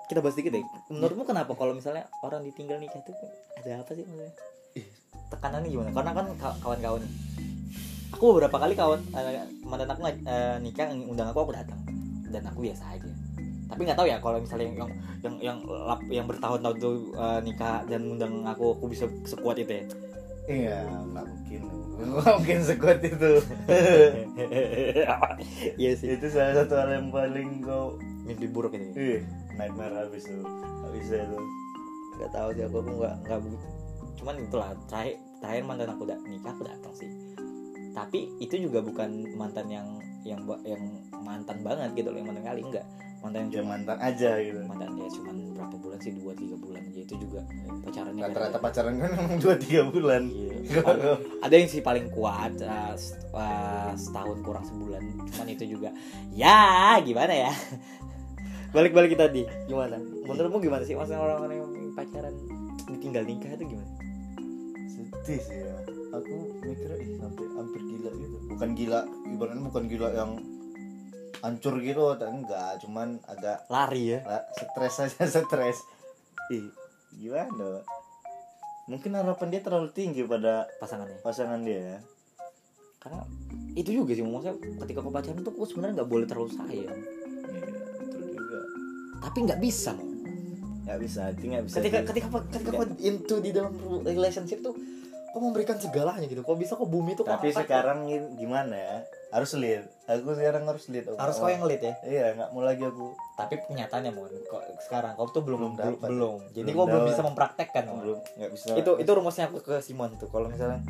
Kita 0.09 0.19
bahas 0.21 0.37
dikit 0.37 0.51
deh. 0.53 0.63
Menurutmu 0.89 1.25
kenapa 1.25 1.53
kalau 1.57 1.73
misalnya 1.73 2.05
orang 2.25 2.45
ditinggal 2.45 2.77
nikah 2.77 3.01
itu 3.01 3.13
ada 3.57 3.81
apa 3.81 3.91
sih 3.93 4.05
maksudnya? 4.05 4.33
Ih. 4.77 4.85
Tekanannya 5.33 5.69
gimana? 5.69 5.89
Karena 5.93 6.11
kan 6.13 6.25
ka- 6.37 6.57
kawan-kawan. 6.61 7.01
Aku 8.17 8.23
beberapa 8.33 8.57
kali 8.57 8.73
kawan 8.73 9.01
eh, 9.13 9.45
mantan 9.65 9.89
aku 9.93 10.01
eh, 10.09 10.57
nikah 10.61 10.93
undang 10.93 11.29
aku 11.29 11.49
aku 11.49 11.53
datang. 11.53 11.77
Dan 12.29 12.45
aku 12.45 12.61
biasa 12.61 12.93
aja 12.93 13.08
tapi 13.69 13.85
nggak 13.85 13.97
tahu 14.01 14.07
ya 14.09 14.17
kalau 14.17 14.41
misalnya 14.41 14.65
yang 14.65 14.75
yang 14.75 14.91
yang 15.21 15.35
yang, 15.45 15.57
lap- 15.63 16.09
yang 16.09 16.25
bertahun-tahun 16.25 16.75
tuh 16.81 16.95
eh, 17.13 17.39
nikah 17.45 17.85
dan 17.85 18.01
undang 18.17 18.41
aku 18.49 18.73
aku 18.73 18.85
bisa 18.89 19.05
sekuat 19.29 19.61
itu 19.61 19.77
ya? 19.77 19.85
Iya 20.49 20.77
nggak 21.13 21.25
mungkin. 21.29 21.61
Nggak 22.01 22.33
mungkin 22.41 22.59
sekuat 22.65 22.99
itu. 23.05 23.31
Iya 25.79 25.91
sih. 25.93 26.17
Itu 26.17 26.27
salah 26.33 26.65
satu 26.65 26.73
hal 26.81 26.89
yang 26.89 27.13
paling 27.13 27.61
kau 27.61 28.01
mimpi 28.25 28.49
buruk 28.49 28.73
ini. 28.73 28.89
Ih 28.97 29.21
nightmare 29.53 29.93
habis 29.93 30.25
tuh. 30.25 30.41
Habis 30.89 31.13
itu. 31.13 31.37
Nggak 32.17 32.31
tahu 32.33 32.49
sih 32.57 32.63
aku 32.65 32.77
aku 32.81 32.91
nggak 32.97 33.15
nggak 33.29 33.39
cuman 34.19 34.35
itulah 34.35 34.69
terakhir 34.91 35.15
terakhir 35.39 35.63
mantan 35.63 35.89
aku 35.95 36.03
udah 36.09 36.19
nikah 36.25 36.51
aku 36.57 36.63
datang 36.65 36.93
sih. 36.97 37.09
Tapi 37.93 38.33
itu 38.41 38.55
juga 38.57 38.81
bukan 38.81 39.29
mantan 39.37 39.69
yang 39.69 39.87
yang 40.25 40.41
yang 40.65 40.81
mantan 41.21 41.61
banget 41.61 41.93
gitu 41.95 42.09
loh 42.11 42.17
yang 42.19 42.27
mantan 42.33 42.43
kali 42.43 42.65
enggak 42.65 42.83
mantan 43.19 43.39
yang 43.43 43.51
ya 43.51 43.55
cuma 43.59 43.69
mantan 43.75 43.97
aja 43.99 44.29
gitu. 44.39 44.59
mantan 44.63 44.91
ya 44.95 45.07
cuman 45.11 45.35
berapa 45.55 45.75
bulan 45.75 45.97
sih? 45.99 46.11
Dua 46.15 46.33
tiga 46.35 46.55
bulan 46.55 46.81
aja. 46.87 46.99
Itu 47.03 47.15
juga 47.19 47.39
pacarannya 47.83 48.21
rata-rata 48.23 48.49
kayak- 48.55 48.63
pacaran 48.63 48.93
kan 48.95 49.11
dua 49.43 49.55
tiga 49.59 49.81
bulan. 49.91 50.21
Iya. 50.31 50.55
ada, 50.91 51.09
ada 51.43 51.53
yang 51.55 51.67
sih 51.67 51.81
paling 51.83 52.07
kuat 52.13 52.53
uh, 52.63 52.95
uh, 53.35 53.91
setahun 53.99 54.39
kurang 54.39 54.63
sebulan. 54.63 55.01
Cuman 55.35 55.47
itu 55.51 55.63
juga 55.67 55.89
ya 56.31 56.95
gimana 57.03 57.33
ya? 57.35 57.51
Balik-balik 58.75 59.17
kita 59.17 59.27
tadi 59.27 59.43
gimana? 59.67 59.99
Menurutmu 59.99 60.63
gimana 60.63 60.83
sih? 60.87 60.95
Maksudnya 60.95 61.19
orang-orang 61.19 61.59
yang 61.59 61.71
pacaran 61.97 62.33
ditinggal 62.87 63.23
nikah 63.27 63.51
itu 63.51 63.65
gimana? 63.75 63.91
Sedih 64.87 65.41
sih 65.43 65.59
ya. 65.59 65.75
Aku 66.09 66.33
mikirnya 66.65 66.97
ih 67.03 67.09
sampai 67.21 67.45
hampir 67.53 67.81
gila 67.83 68.11
gitu. 68.15 68.37
Bukan 68.49 68.69
gila 68.73 68.99
ibaratnya 69.29 69.63
bukan 69.67 69.83
gila 69.85 70.09
yang 70.15 70.31
hancur 71.39 71.79
gitu 71.79 72.13
tak 72.15 72.29
enggak 72.29 72.81
cuman 72.81 73.17
agak 73.25 73.63
lari 73.67 74.13
ya? 74.13 74.19
lah, 74.21 74.43
stres 74.51 74.95
aja 75.01 75.23
stres. 75.31 75.77
Ih 76.49 76.67
gimana 77.11 77.81
mungkin 78.85 79.13
harapan 79.13 79.47
dia 79.49 79.61
terlalu 79.61 79.89
tinggi 79.91 80.25
pada 80.25 80.65
pasangannya. 80.77 81.21
pasangan 81.21 81.61
dia 81.61 82.01
karena 82.97 83.21
itu 83.73 83.95
juga 83.95 84.11
sih 84.11 84.21
maksudnya 84.21 84.57
ketika 84.83 84.99
kau 84.99 85.09
pacaran 85.09 85.39
tuh 85.39 85.53
kau 85.53 85.63
sebenarnya 85.63 86.01
nggak 86.01 86.09
boleh 86.09 86.25
terlalu 86.25 86.51
sayang. 86.51 86.99
Iya 87.47 87.69
betul 87.97 88.23
juga. 88.33 88.59
Tapi 89.21 89.37
nggak 89.45 89.59
bisa 89.59 89.91
mau 89.93 90.07
nggak 90.89 90.99
bisa 90.99 91.21
itu 91.29 91.43
nggak 91.45 91.63
bisa 91.63 91.75
ketika 91.79 91.99
ketika 92.01 92.27
ketika 92.49 92.69
kau 92.73 92.85
into 92.99 93.35
di 93.39 93.49
dalam 93.53 93.73
relationship 94.01 94.59
tuh 94.59 94.73
kau 95.29 95.39
memberikan 95.39 95.77
segalanya 95.77 96.25
gitu? 96.25 96.41
Kau 96.41 96.57
bisa 96.57 96.73
kau 96.73 96.89
bumi 96.89 97.13
tuh 97.13 97.23
tapi 97.23 97.53
sekarang 97.53 98.09
gi- 98.09 98.33
gimana 98.35 98.73
ya 98.73 98.97
harus 99.29 99.51
lead. 99.61 99.85
Aku 100.09 100.33
sekarang 100.33 100.65
harus 100.65 100.89
lead 100.89 101.05
aku. 101.05 101.17
harus 101.21 101.37
kau 101.37 101.49
yang 101.53 101.61
lead 101.69 101.81
ya? 101.85 101.93
Iya 102.01 102.25
nggak 102.33 102.49
mau 102.49 102.65
lagi 102.65 102.81
aku. 102.81 103.13
Tapi 103.37 103.61
kenyataannya 103.61 104.09
mon. 104.09 104.25
Kok 104.25 104.61
sekarang 104.89 105.13
kau 105.13 105.29
tuh 105.29 105.45
belum 105.45 105.59
Belum 105.61 105.73
belum, 105.77 105.93
dapat. 106.01 106.07
belum. 106.09 106.37
jadi 106.49 106.65
Belum 106.73 106.77
kau 106.81 106.85
belum 106.89 107.03
bisa 107.05 107.21
mempraktekkan 107.21 107.83
Mon. 107.85 107.97
belum 108.01 108.19
nggak 108.41 108.51
bisa. 108.57 108.69
Itu 108.73 108.91
itu 108.97 109.11
rumusnya 109.13 109.45
aku 109.53 109.61
ke 109.61 109.77
Simon 109.85 110.17
tuh. 110.17 110.33
Kalau 110.33 110.49
misalnya 110.49 110.81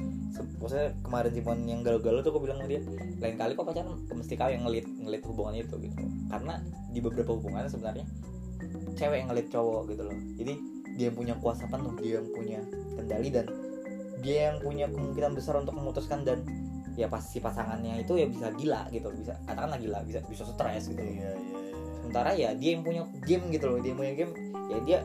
maksudnya 0.64 0.96
kemarin 1.04 1.32
Simon 1.36 1.60
yang 1.68 1.80
galau-galau 1.84 2.24
tuh 2.24 2.32
aku 2.32 2.40
bilang 2.48 2.64
sama 2.64 2.72
dia 2.72 2.82
lain 3.20 3.36
kali 3.36 3.52
kok 3.60 3.66
pacaran 3.68 3.92
mesti 4.08 4.34
kau 4.40 4.48
yang 4.48 4.64
ngelit 4.64 4.88
ngelit 4.88 5.22
hubungan 5.28 5.54
itu 5.60 5.76
gitu. 5.84 5.96
Karena 6.32 6.54
di 6.96 7.00
beberapa 7.04 7.36
hubungan 7.36 7.68
sebenarnya 7.68 8.08
cewek 8.96 9.18
yang 9.20 9.28
ngelit 9.36 9.48
cowok 9.52 9.82
gitu 9.92 10.04
loh. 10.08 10.16
Jadi 10.40 10.54
dia 10.96 11.12
yang 11.12 11.18
punya 11.20 11.34
kuasa 11.40 11.68
penuh 11.68 11.92
dia 12.00 12.24
yang 12.24 12.28
punya 12.32 12.60
kendali 12.96 13.30
dan 13.36 13.46
dia 14.20 14.52
yang 14.52 14.58
punya 14.60 14.88
kemungkinan 14.92 15.32
besar 15.36 15.56
untuk 15.60 15.76
memutuskan 15.76 16.24
dan 16.28 16.44
ya 17.00 17.08
pasti 17.08 17.40
pasangannya 17.40 18.04
itu 18.04 18.12
ya 18.20 18.28
bisa 18.28 18.52
gila 18.52 18.92
gitu 18.92 19.08
bisa 19.16 19.32
katakanlah 19.48 19.80
gila 19.80 20.04
bisa 20.04 20.20
bisa 20.28 20.44
stres 20.44 20.92
gitu 20.92 21.00
loh. 21.00 21.08
Iya 21.08 21.32
iya 21.32 21.32
iya. 21.32 21.60
sementara 22.04 22.30
ya 22.36 22.50
dia 22.60 22.70
yang 22.76 22.84
punya 22.84 23.02
game 23.24 23.48
gitu 23.56 23.66
loh 23.72 23.80
dia 23.80 23.96
yang 23.96 24.00
punya 24.04 24.14
game 24.20 24.32
ya 24.68 24.78
dia 24.84 25.00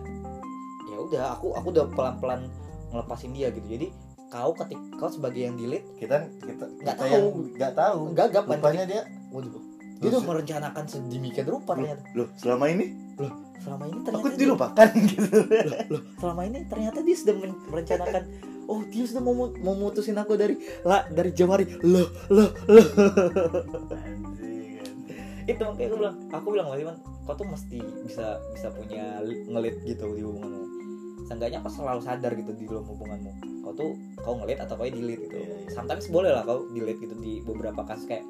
ya 0.90 0.96
udah 0.98 1.22
aku 1.38 1.54
aku 1.54 1.66
udah 1.70 1.86
pelan 1.94 2.14
pelan 2.18 2.40
ngelepasin 2.90 3.30
dia 3.30 3.54
gitu. 3.54 3.66
Jadi 3.70 3.86
kau 4.26 4.50
ketik 4.58 4.80
kau 4.98 5.06
sebagai 5.06 5.46
yang 5.46 5.54
delete 5.54 5.86
kita 5.94 6.26
kita 6.42 6.66
Nggak 6.82 6.96
tahu. 6.98 7.26
nggak 7.54 7.72
tahu. 7.78 8.00
Gagap 8.18 8.44
rupanya 8.50 8.82
dia 8.90 9.02
waduh. 9.30 9.62
Dia 10.02 10.10
udah 10.10 10.22
merencanakan 10.26 10.84
sedemikian 10.90 11.46
rupa 11.46 11.78
ternyata. 11.78 12.02
loh 12.18 12.28
selama 12.34 12.66
ini? 12.66 12.86
Selama 13.62 13.86
ini 13.86 13.96
aku 13.96 14.04
ternyata 14.10 14.28
dia, 14.34 14.40
dilupakan 14.42 14.88
gitu. 15.14 15.36
Loh 15.94 16.02
selama 16.18 16.40
ini 16.50 16.58
ternyata 16.66 16.98
dia 17.06 17.16
sudah 17.16 17.34
merencanakan 17.70 18.22
oh 18.68 18.80
dia 18.88 19.04
sudah 19.04 19.22
mau 19.22 19.34
mau 19.62 19.74
mutusin 19.76 20.16
aku 20.16 20.36
dari 20.36 20.58
lah 20.82 21.06
dari 21.10 21.30
jam 21.32 21.50
hari. 21.52 21.68
Loh 21.84 22.08
loh 22.32 22.50
loh. 22.68 22.88
Itu 25.44 25.60
makanya 25.60 25.88
aku 25.92 25.96
bilang 26.00 26.16
aku 26.32 26.46
bilang 26.56 26.66
sama 26.72 26.76
Simon 26.80 26.96
kau 27.24 27.34
tuh 27.36 27.48
mesti 27.48 27.78
bisa 28.04 28.36
bisa 28.52 28.68
punya 28.72 29.20
li- 29.24 29.44
ngelit 29.48 29.76
gitu 29.84 30.12
di 30.16 30.22
hubunganmu. 30.24 30.64
Seenggaknya 31.24 31.64
kau 31.64 31.72
selalu 31.72 32.00
sadar 32.04 32.32
gitu 32.36 32.52
di 32.56 32.64
dalam 32.68 32.84
hubunganmu. 32.84 33.32
Kau 33.64 33.72
tuh 33.76 33.92
kau 34.24 34.36
ngelit 34.40 34.60
atau 34.60 34.76
kau 34.76 34.88
delete 34.88 35.24
gitu. 35.28 35.36
Iya, 35.36 35.68
iya. 35.68 35.68
sometimes 35.72 36.08
boleh 36.08 36.32
lah 36.32 36.44
kau 36.44 36.68
delete 36.72 37.00
gitu 37.00 37.16
di 37.20 37.40
beberapa 37.44 37.84
kasus 37.84 38.08
kayak 38.08 38.24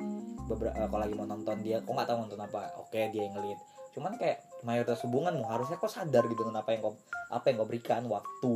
beberapa 0.46 0.76
kalau 0.90 1.02
lagi 1.02 1.14
mau 1.16 1.26
nonton 1.26 1.56
dia 1.64 1.80
kau 1.82 1.96
nggak 1.96 2.06
tahu 2.06 2.18
nonton 2.26 2.40
apa 2.42 2.70
oke 2.82 2.98
dia 2.98 3.22
yang 3.22 3.34
ngelit. 3.38 3.58
Cuman 3.94 4.18
kayak 4.18 4.42
mayoritas 4.66 4.98
hubunganmu 5.06 5.46
harusnya 5.46 5.78
kau 5.78 5.90
sadar 5.90 6.26
gitu 6.26 6.42
dengan 6.42 6.66
apa 6.66 6.74
yang 6.74 6.82
kau 6.82 6.94
apa 7.30 7.44
yang 7.50 7.56
kau 7.62 7.68
berikan 7.70 8.02
waktu 8.10 8.54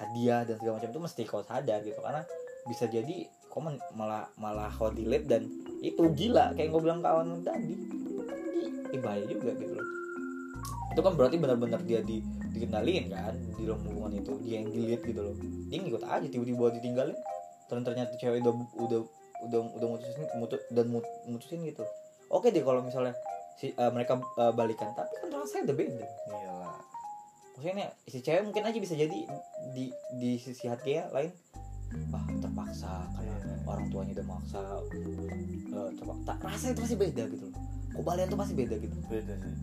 hadiah 0.00 0.48
dan 0.48 0.56
segala 0.56 0.80
macam 0.80 0.90
itu 0.90 1.00
mesti 1.00 1.22
kau 1.28 1.44
sadar 1.44 1.84
gitu. 1.84 2.00
Karena 2.00 2.24
bisa 2.64 2.88
jadi 2.88 3.28
kau 3.52 3.60
malah 3.94 4.26
malah 4.40 4.72
kau 4.72 4.88
delete 4.88 5.28
dan 5.28 5.44
itu 5.84 6.02
gila. 6.16 6.56
Kayak 6.56 6.72
gue 6.72 6.80
bilang 6.80 7.00
kawan 7.04 7.44
tadi. 7.44 7.76
Ih, 8.90 9.00
bahaya 9.00 9.24
juga 9.28 9.54
gitu 9.54 9.76
loh. 9.76 9.86
Itu 10.90 11.00
kan 11.06 11.12
berarti 11.14 11.36
benar-benar 11.38 11.80
dia 11.86 12.02
di 12.02 12.18
dikendaliin 12.50 13.14
kan 13.14 13.36
di 13.54 13.62
dalam 13.62 13.80
hubungan 13.86 14.18
itu. 14.18 14.32
Dia 14.42 14.64
yang 14.64 14.72
delete 14.74 15.04
gitu 15.06 15.20
loh. 15.22 15.34
Dia 15.70 15.78
ngikut 15.84 16.02
aja 16.02 16.26
tiba-tiba 16.26 16.74
ditinggalin. 16.80 17.18
Dan 17.70 17.86
ternyata 17.86 18.12
cewek 18.18 18.42
udah 18.42 18.54
udah 18.82 19.00
udah 19.46 19.60
udah 19.78 19.86
mutusin 19.94 20.26
mutu, 20.36 20.58
dan 20.74 20.86
mut- 20.90 21.16
mutusin 21.30 21.62
gitu. 21.62 21.86
Oke 22.26 22.50
deh 22.50 22.66
kalau 22.66 22.82
misalnya 22.82 23.14
si 23.54 23.70
eh, 23.70 23.90
mereka 23.94 24.18
eh, 24.18 24.52
balikan. 24.52 24.90
Tapi 24.98 25.12
kan 25.22 25.30
rasanya 25.30 25.70
udah 25.70 25.76
beda. 25.78 26.06
Iyalah 26.34 26.49
maksudnya 27.60 27.92
si 28.08 28.24
cewek 28.24 28.40
mungkin 28.48 28.64
aja 28.64 28.78
bisa 28.80 28.96
jadi 28.96 29.18
di 29.76 29.92
di 30.16 30.40
sisi 30.40 30.64
hatinya 30.64 31.12
lain 31.12 31.28
ah 32.16 32.24
terpaksa 32.40 33.04
karena 33.12 33.36
orang 33.68 33.86
tuanya 33.92 34.12
udah 34.16 34.26
maksa 34.32 34.62
coba. 36.00 36.12
Tak 36.24 36.40
rasanya 36.40 36.72
itu 36.72 36.80
pasti 36.88 36.96
beda 36.96 37.22
gitu 37.28 37.44
loh. 37.52 37.60
Kebalian 38.00 38.26
tuh 38.32 38.38
pasti 38.40 38.54
beda 38.56 38.74
gitu. 38.80 38.96
Beda 39.12 39.34
sih. 39.36 39.54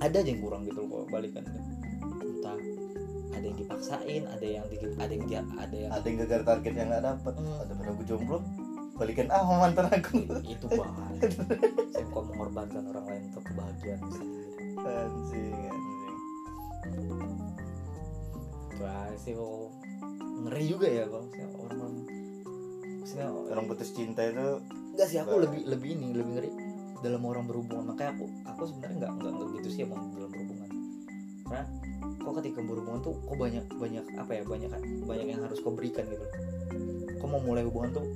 Ada 0.00 0.24
aja 0.24 0.30
yang 0.32 0.40
kurang 0.40 0.64
gitu 0.64 0.80
loh 0.80 0.88
kalau 0.88 1.06
balikan 1.12 1.44
entah 1.44 2.58
ada 3.36 3.44
yang 3.44 3.58
dipaksain 3.60 4.22
ada 4.32 4.46
yang 4.48 4.64
di, 4.72 4.76
ada 4.96 5.12
yang 5.12 5.24
dia 5.28 5.40
ada 5.60 5.76
yang 5.76 5.90
ada 5.92 6.06
yang 6.08 6.18
gagal 6.24 6.42
target 6.48 6.72
yang 6.80 6.88
nggak 6.88 7.04
dapet. 7.04 7.32
Hmm. 7.36 7.60
ada 7.60 7.72
pada 7.76 7.90
aku 7.92 8.02
jomblo 8.08 8.38
balikan 8.96 9.28
ah 9.28 9.44
mantan 9.44 9.92
aku. 9.92 10.16
Itu 10.48 10.64
bahaya. 10.72 11.20
Saya 11.92 12.04
kok 12.08 12.24
mengorbankan 12.32 12.88
orang 12.88 13.04
lain 13.04 13.22
untuk 13.28 13.44
kebahagiaan 13.52 14.00
sendiri 14.08 14.41
anjing 14.86 15.54
anjing. 15.70 16.16
Itu 18.72 19.16
sih 19.22 19.32
kok 19.38 19.70
ngeri 20.42 20.64
juga 20.66 20.86
ya 20.90 21.04
misalnya 21.06 21.46
orang-orang 21.54 21.92
maksudnya 22.98 23.26
orang 23.30 23.64
putus 23.70 23.90
cinta 23.94 24.22
itu 24.26 24.46
enggak 24.92 25.06
sih 25.06 25.18
aku 25.22 25.30
Nggak. 25.38 25.42
lebih 25.46 25.60
lebih 25.70 25.90
ini 25.94 26.08
lebih 26.10 26.32
ngeri 26.34 26.50
dalam 27.02 27.22
orang 27.26 27.44
berhubungan. 27.46 27.94
Makanya 27.94 28.10
aku 28.18 28.24
aku 28.46 28.62
sebenarnya 28.70 28.96
nggak 28.98 29.12
nggak 29.22 29.48
gitu 29.62 29.68
sih 29.70 29.80
emang 29.86 30.10
dalam 30.14 30.30
berhubungan. 30.30 30.70
Karena 31.46 31.64
kok 32.22 32.32
ketika 32.42 32.60
berhubungan 32.62 33.00
tuh 33.02 33.14
kok 33.22 33.36
banyak 33.38 33.64
banyak 33.78 34.04
apa 34.18 34.32
ya 34.34 34.42
banyak 34.46 34.70
banyak 35.06 35.26
yang 35.26 35.40
harus 35.42 35.58
kau 35.62 35.74
berikan 35.74 36.06
gitu. 36.10 36.26
Kau 37.22 37.28
mau 37.30 37.42
mulai 37.42 37.62
hubungan 37.62 37.94
tuh 37.94 38.06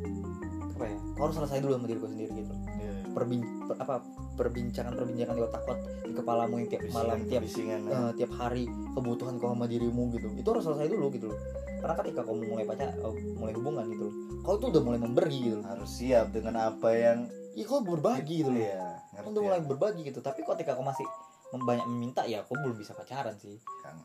apa 0.77 0.85
ya 0.91 0.99
kau 1.15 1.23
harus 1.31 1.37
selesai 1.39 1.59
dulu 1.63 1.73
sama 1.79 1.87
diri 1.87 1.99
kau 2.03 2.11
sendiri 2.11 2.33
gitu. 2.35 2.55
Iya. 2.77 2.93
Perbin, 3.15 3.41
per- 3.67 3.79
apa 3.83 3.95
perbincangan 4.39 4.93
perbincangan 4.95 5.35
di 5.35 5.43
otak 5.43 5.63
di 6.07 6.13
kepalamu 6.15 6.55
yang 6.63 6.69
tiap 6.71 6.83
malam 6.95 7.19
tiap 7.27 7.43
eh, 7.45 8.11
tiap 8.17 8.33
hari 8.39 8.65
kebutuhan 8.95 9.37
kau 9.43 9.53
sama 9.53 9.67
dirimu 9.67 10.15
gitu. 10.15 10.31
Itu 10.39 10.49
harus 10.55 10.65
selesai 10.65 10.89
dulu 10.89 11.07
gitu 11.13 11.27
loh. 11.35 11.39
Karena 11.83 11.95
ketika 12.01 12.21
kau 12.25 12.35
mulai 12.39 12.65
pacar 12.65 12.95
eh, 12.95 13.15
mulai 13.37 13.53
hubungan 13.53 13.85
gitu 13.91 14.05
loh 14.09 14.17
kau 14.47 14.63
tuh 14.63 14.71
udah 14.71 14.83
mulai 14.87 15.01
memberi 15.03 15.39
gitu 15.43 15.59
loh. 15.59 15.67
Harus 15.67 15.91
siap 15.91 16.31
dengan 16.31 16.71
apa 16.71 16.95
yang 16.95 17.27
ya 17.59 17.67
kau 17.67 17.83
berbagi 17.83 18.47
gitu 18.47 18.51
loh. 18.55 18.63
Iya, 18.63 19.03
kau 19.19 19.19
ngerti 19.19 19.31
udah 19.35 19.43
ya. 19.43 19.47
mulai 19.51 19.61
berbagi 19.67 20.01
gitu. 20.07 20.23
Tapi 20.23 20.47
ketika 20.47 20.79
kau 20.79 20.87
masih 20.87 21.03
banyak 21.51 21.87
meminta 21.91 22.23
ya 22.31 22.47
kau 22.47 22.55
belum 22.55 22.79
bisa 22.79 22.95
pacaran 22.95 23.35
sih. 23.43 23.59
Kang. 23.83 23.99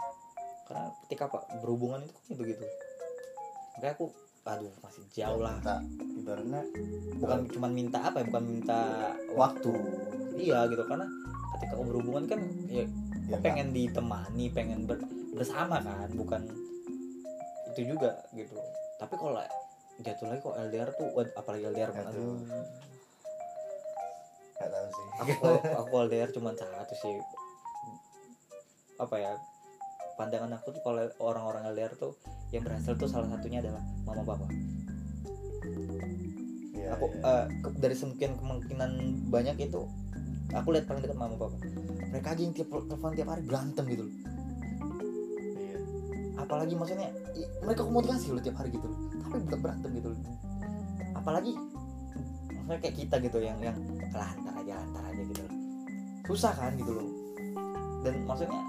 karena 0.72 0.88
ketika 1.04 1.28
pak 1.28 1.44
berhubungan 1.60 2.00
itu 2.08 2.16
gitu 2.32 2.42
gitu. 2.56 2.66
Makanya 3.76 3.94
aku 4.00 4.08
aduh 4.42 4.74
masih 4.82 5.04
jauh 5.14 5.42
lah. 5.42 5.54
Minta, 5.62 5.76
ibaratnya 6.18 6.62
bukan 7.22 7.40
cuma 7.54 7.68
minta 7.70 8.00
apa 8.02 8.22
ya 8.22 8.26
bukan 8.26 8.44
minta 8.50 8.80
waktu. 9.38 9.72
Iya 10.34 10.66
gitu. 10.70 10.84
Karena 10.90 11.06
ketika 11.58 11.74
kau 11.78 11.86
berhubungan 11.86 12.26
kan 12.26 12.40
ya 12.66 12.84
ya, 13.30 13.38
kau 13.38 13.42
pengen 13.46 13.70
ditemani 13.70 14.50
pengen 14.50 14.90
ber- 14.90 15.06
bersama 15.38 15.78
kan 15.80 16.10
bukan 16.18 16.42
itu 17.72 17.94
juga 17.96 18.18
gitu. 18.34 18.58
Tapi 18.98 19.14
kalau 19.16 19.38
jatuh 20.02 20.26
lagi 20.34 20.42
kok 20.42 20.56
LDR 20.58 20.90
tuh 20.98 21.08
apalagi 21.38 21.64
LDR 21.70 21.92
kan 21.94 22.10
Aduh. 22.10 22.42
aduh 22.42 22.66
nggak 24.62 24.70
tahu 24.74 24.88
sih. 24.94 25.06
Aku 25.22 25.48
aku 25.86 25.94
LDR 26.10 26.30
cuma 26.34 26.50
satu 26.54 26.94
sih. 26.98 27.18
Apa 28.98 29.16
ya 29.18 29.34
pandangan 30.16 30.52
aku 30.56 30.74
tuh 30.74 30.82
kalau 30.82 31.08
orang-orang 31.20 31.72
LDR 31.72 31.94
tuh 31.96 32.16
yang 32.52 32.64
berhasil 32.64 32.94
tuh 32.96 33.08
salah 33.08 33.28
satunya 33.30 33.60
adalah 33.60 33.80
mama 34.04 34.24
papa. 34.24 34.46
Iya, 36.72 36.98
aku 36.98 37.06
iya. 37.14 37.22
eh, 37.24 37.46
ke- 37.62 37.78
dari 37.78 37.96
sekian 37.96 38.34
kemungkinan 38.36 38.92
banyak 39.30 39.56
itu 39.62 39.86
aku 40.52 40.68
lihat 40.76 40.86
paling 40.86 41.02
dekat 41.02 41.18
mama 41.18 41.36
papa. 41.38 41.56
Mereka 42.12 42.28
aja 42.36 42.42
yang 42.42 42.54
tiap 42.54 42.68
telepon 42.70 43.16
tiap 43.16 43.30
hari 43.32 43.42
berantem 43.46 43.86
gitu 43.88 44.04
loh. 44.08 44.16
Iya. 45.52 45.78
apalagi 46.38 46.74
maksudnya 46.74 47.08
i- 47.38 47.52
mereka 47.62 47.86
komunikasi 47.86 48.34
loh 48.34 48.42
tiap 48.42 48.58
hari 48.60 48.74
gitu 48.74 48.84
loh. 48.84 49.00
Tapi 49.22 49.36
tetap 49.46 49.60
berantem 49.62 49.90
gitu 49.96 50.08
loh. 50.12 50.20
Apalagi 51.14 51.54
maksudnya 52.52 52.80
kayak 52.82 52.96
kita 52.98 53.16
gitu 53.22 53.38
yang 53.40 53.58
yang 53.62 53.78
lantar 54.12 54.54
aja 54.58 54.74
lantar 54.76 55.04
aja 55.08 55.22
gitu 55.24 55.42
loh. 55.42 55.54
Susah 56.28 56.52
kan 56.52 56.76
gitu 56.76 56.92
loh. 56.92 57.08
Dan 58.02 58.26
maksudnya 58.26 58.60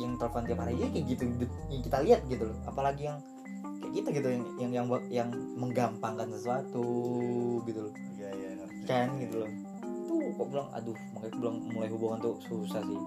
yang 0.00 0.18
telepon 0.18 0.42
tiap 0.42 0.58
hari 0.66 0.74
ya 0.74 0.88
kayak 0.90 1.06
gitu 1.06 1.22
yang 1.70 1.82
kita 1.82 1.98
lihat 2.02 2.20
gitu 2.26 2.44
loh. 2.50 2.58
Apalagi 2.66 3.02
yang 3.10 3.18
kayak 3.80 3.92
kita 3.94 4.08
gitu 4.18 4.28
yang 4.30 4.44
yang 4.58 4.72
yang 4.72 4.86
yang 5.10 5.28
menggampangkan 5.54 6.28
sesuatu 6.34 6.86
gitu 7.66 7.90
loh. 7.90 7.94
Iya 8.18 8.28
iya 8.34 8.50
kan 8.84 9.14
gitu 9.22 9.46
loh. 9.46 9.50
Tuh 10.10 10.20
kok 10.34 10.46
bilang 10.50 10.68
aduh 10.74 10.96
makanya 11.14 11.30
aku 11.30 11.38
bilang 11.40 11.56
mulai 11.70 11.88
hubungan 11.90 12.18
tuh 12.18 12.34
susah 12.48 12.82
sih. 12.82 13.00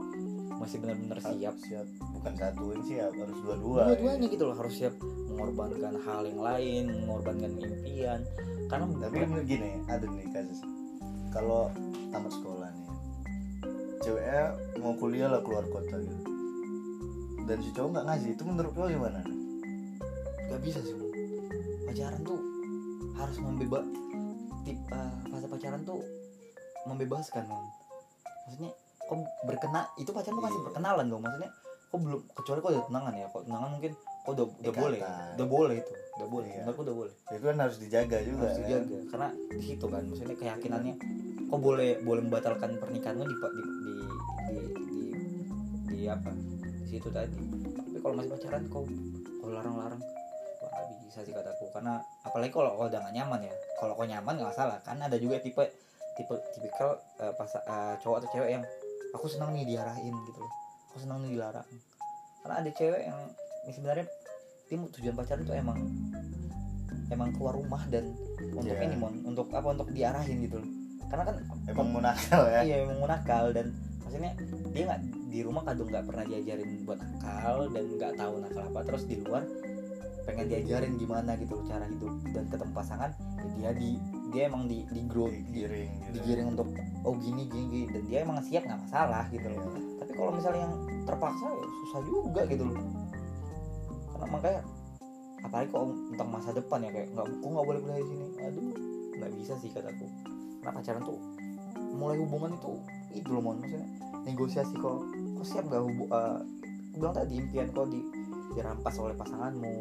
Masih 0.57 0.77
benar-benar 0.81 1.19
siap. 1.21 1.55
siap. 1.67 1.85
Bukan 2.15 2.33
satuin 2.39 2.81
siap 2.87 3.11
harus 3.13 3.37
dua-dua 3.43 3.93
dua-duanya 3.93 4.27
gitu 4.31 4.43
loh 4.47 4.55
harus 4.55 4.73
siap 4.79 4.93
mengorbankan 5.27 5.95
hal 6.07 6.23
yang 6.23 6.41
lain 6.41 6.83
mengorbankan 7.03 7.51
impian. 7.59 8.21
Karena 8.67 8.85
tapi 8.99 9.15
bener 9.27 9.43
gini 9.43 9.71
ada 9.91 10.05
nih 10.07 10.27
kasus. 10.31 10.59
Kalau 11.35 11.69
tamat 12.09 12.31
sekolah 12.31 12.71
nih 12.71 12.87
ceweknya 14.07 14.55
mau 14.79 14.93
kuliah 14.95 15.27
lah 15.27 15.41
keluar 15.43 15.67
kota 15.67 15.99
gitu 15.99 16.36
dan 17.47 17.57
si 17.59 17.71
cowok 17.71 17.89
nggak 17.89 18.05
ngasih 18.05 18.29
itu 18.35 18.43
menurut 18.43 18.73
lo 18.75 18.85
gimana 18.85 19.19
nggak 20.47 20.61
bisa 20.61 20.79
sih 20.79 20.95
pacaran 21.83 22.21
tuh 22.21 22.39
harus 23.15 23.37
membebas 23.39 23.83
tip 24.61 24.77
fase 25.25 25.47
pacaran 25.47 25.81
tuh 25.81 26.03
membebaskan 26.85 27.43
Bang. 27.47 27.65
maksudnya 28.45 28.71
kok 28.99 29.17
berkena 29.43 29.81
itu 29.95 30.11
pacaran 30.11 30.35
tuh 30.35 30.43
masih 30.43 30.59
Iya. 30.59 30.65
perkenalan 30.67 31.05
dong 31.07 31.21
maksudnya 31.23 31.51
kok 31.87 31.99
belum 31.99 32.21
kecuali 32.35 32.59
kok 32.59 32.69
udah 32.69 32.85
tunangan 32.85 33.13
ya 33.15 33.25
kok 33.27 33.41
tunangan 33.43 33.69
mungkin 33.71 33.91
kok 33.97 34.31
udah 34.35 34.45
udah 34.59 34.73
boleh 34.75 34.99
udah 35.35 35.47
boleh 35.47 35.75
itu 35.79 35.91
udah 36.17 36.27
boleh 36.27 36.47
Iya. 36.47 36.59
menurutku 36.61 36.83
udah 36.83 36.95
boleh 36.95 37.13
itu 37.31 37.43
kan 37.43 37.57
harus 37.57 37.77
dijaga 37.77 38.17
juga 38.21 38.43
harus 38.43 38.51
kan? 38.53 38.63
dijaga 38.67 38.97
karena 39.07 39.27
di 39.49 39.63
situ 39.63 39.85
kan 39.87 40.01
maksudnya 40.03 40.35
keyakinannya 40.35 40.93
kok 41.47 41.59
boleh 41.63 41.89
boleh 42.03 42.21
membatalkan 42.27 42.69
pernikahanmu 42.75 43.23
di 43.23 43.35
di 43.35 43.61
di 43.63 43.93
di, 44.47 44.57
di, 44.91 45.03
di 45.87 45.99
apa 46.07 46.31
situ 46.87 47.09
tadi. 47.11 47.35
Tapi 47.75 47.97
kalau 47.99 48.15
masih 48.17 48.31
pacaran 48.31 48.63
kau 48.67 48.83
kau 49.39 49.49
larang-larang. 49.51 50.01
Wah 50.63 50.69
nggak 50.71 51.05
bisa 51.05 51.19
sih 51.21 51.33
kataku. 51.33 51.67
Karena 51.71 51.99
apalagi 52.23 52.51
kalau 52.51 52.75
kau 52.75 52.87
udah 52.87 52.99
gak 52.99 53.15
nyaman 53.15 53.39
ya. 53.43 53.53
Kalau 53.77 53.93
kau 53.93 54.07
nyaman 54.07 54.33
nggak 54.39 54.49
masalah. 54.51 54.77
Kan 54.81 54.97
ada 54.99 55.15
juga 55.15 55.37
tipe 55.39 55.63
tipe 56.17 56.33
tipikal 56.55 56.97
eh, 57.21 57.33
pas 57.33 57.51
eh, 57.51 57.93
cowok 58.01 58.17
atau 58.23 58.29
cewek 58.33 58.49
yang 58.57 58.63
aku 59.13 59.25
senang 59.29 59.53
nih 59.53 59.65
diarahin 59.65 60.15
gitu 60.25 60.39
loh. 60.39 60.51
Aku 60.91 60.97
senang 60.99 61.21
nih 61.23 61.37
dilarang. 61.37 61.67
Karena 62.41 62.55
ada 62.63 62.69
cewek 62.71 63.01
yang 63.05 63.19
ini 63.67 63.71
sebenarnya 63.75 64.05
tim 64.67 64.81
tujuan 64.91 65.15
pacaran 65.15 65.43
tuh 65.43 65.55
emang 65.55 65.79
emang 67.07 67.29
keluar 67.35 67.55
rumah 67.55 67.83
dan 67.87 68.11
untuk 68.51 68.75
Iya. 68.75 68.83
ini 68.83 68.95
mon 68.99 69.13
untuk 69.23 69.47
apa 69.55 69.67
untuk 69.71 69.87
diarahin 69.91 70.43
gitu 70.43 70.59
loh. 70.59 70.69
Karena 71.07 71.23
kan 71.23 71.35
emang 71.71 71.87
mau 71.87 72.01
nakal 72.03 72.43
ya. 72.51 72.59
Iya 72.67 72.75
emang 72.83 72.97
mau 72.99 73.07
nakal 73.07 73.55
dan 73.55 73.71
maksudnya 74.07 74.31
dia 74.71 74.83
nggak 74.87 75.01
di 75.27 75.39
rumah 75.43 75.67
kadang 75.67 75.91
nggak 75.91 76.05
pernah 76.07 76.23
diajarin 76.23 76.69
buat 76.87 76.99
nakal 77.03 77.57
dan 77.75 77.83
nggak 77.91 78.13
tahu 78.15 78.33
nakal 78.39 78.63
apa 78.71 78.79
terus 78.87 79.03
di 79.03 79.15
luar 79.19 79.43
pengen 80.23 80.47
diajarin 80.47 80.95
gimana 80.95 81.35
gitu 81.35 81.59
cara 81.67 81.83
hidup 81.91 82.15
dan 82.31 82.47
ketemu 82.47 82.71
pasangan 82.71 83.11
ya 83.35 83.47
dia 83.59 83.71
di 83.75 83.89
dia 84.31 84.47
emang 84.47 84.71
di 84.71 84.87
di 84.87 85.01
grow 85.11 85.27
di, 85.27 85.43
digiring 85.51 85.91
gitu 86.07 86.23
digiring 86.23 86.47
untuk 86.55 86.67
oh 87.03 87.19
gini 87.19 87.51
gini, 87.51 87.67
gini. 87.67 87.85
dan 87.91 88.03
dia 88.07 88.17
emang 88.23 88.39
siap 88.39 88.63
nggak 88.63 88.79
masalah 88.87 89.27
gitu 89.27 89.47
loh 89.51 89.59
Iya. 89.75 89.99
tapi 89.99 90.11
kalau 90.15 90.31
misalnya 90.31 90.61
yang 90.63 90.75
terpaksa 91.03 91.45
ya 91.51 91.65
susah 91.83 92.01
juga 92.07 92.41
gitu 92.47 92.63
loh 92.63 92.77
karena 94.15 94.25
makanya 94.31 94.59
apalagi 95.43 95.67
kok 95.67 95.83
tentang 96.15 96.29
masa 96.31 96.49
depan 96.55 96.79
ya 96.79 96.89
kayak 96.95 97.07
nggak 97.11 97.25
kok 97.27 97.49
nggak 97.51 97.67
boleh 97.67 97.79
kuliah 97.83 97.99
di 97.99 98.07
sini 98.07 98.25
aduh 98.39 98.63
nggak 99.19 99.31
bisa 99.35 99.53
sih 99.59 99.69
kataku 99.75 100.07
karena 100.63 100.71
pacaran 100.71 101.01
tuh 101.03 101.19
mulai 101.91 102.15
hubungan 102.23 102.55
itu 102.55 102.73
itu 103.13 103.29
loh 103.31 103.41
mon. 103.43 103.57
Maksudnya 103.61 103.87
negosiasi 104.27 104.73
kok 104.75 104.97
kok 105.37 105.45
siap 105.45 105.63
nggak 105.69 105.83
hubung 105.83 106.09
aku 106.11 106.95
bilang 106.97 107.15
tadi 107.15 107.33
impian 107.37 107.67
kok 107.71 107.87
di 107.87 108.01
dirampas 108.57 108.95
oleh 108.97 109.15
pasanganmu. 109.15 109.77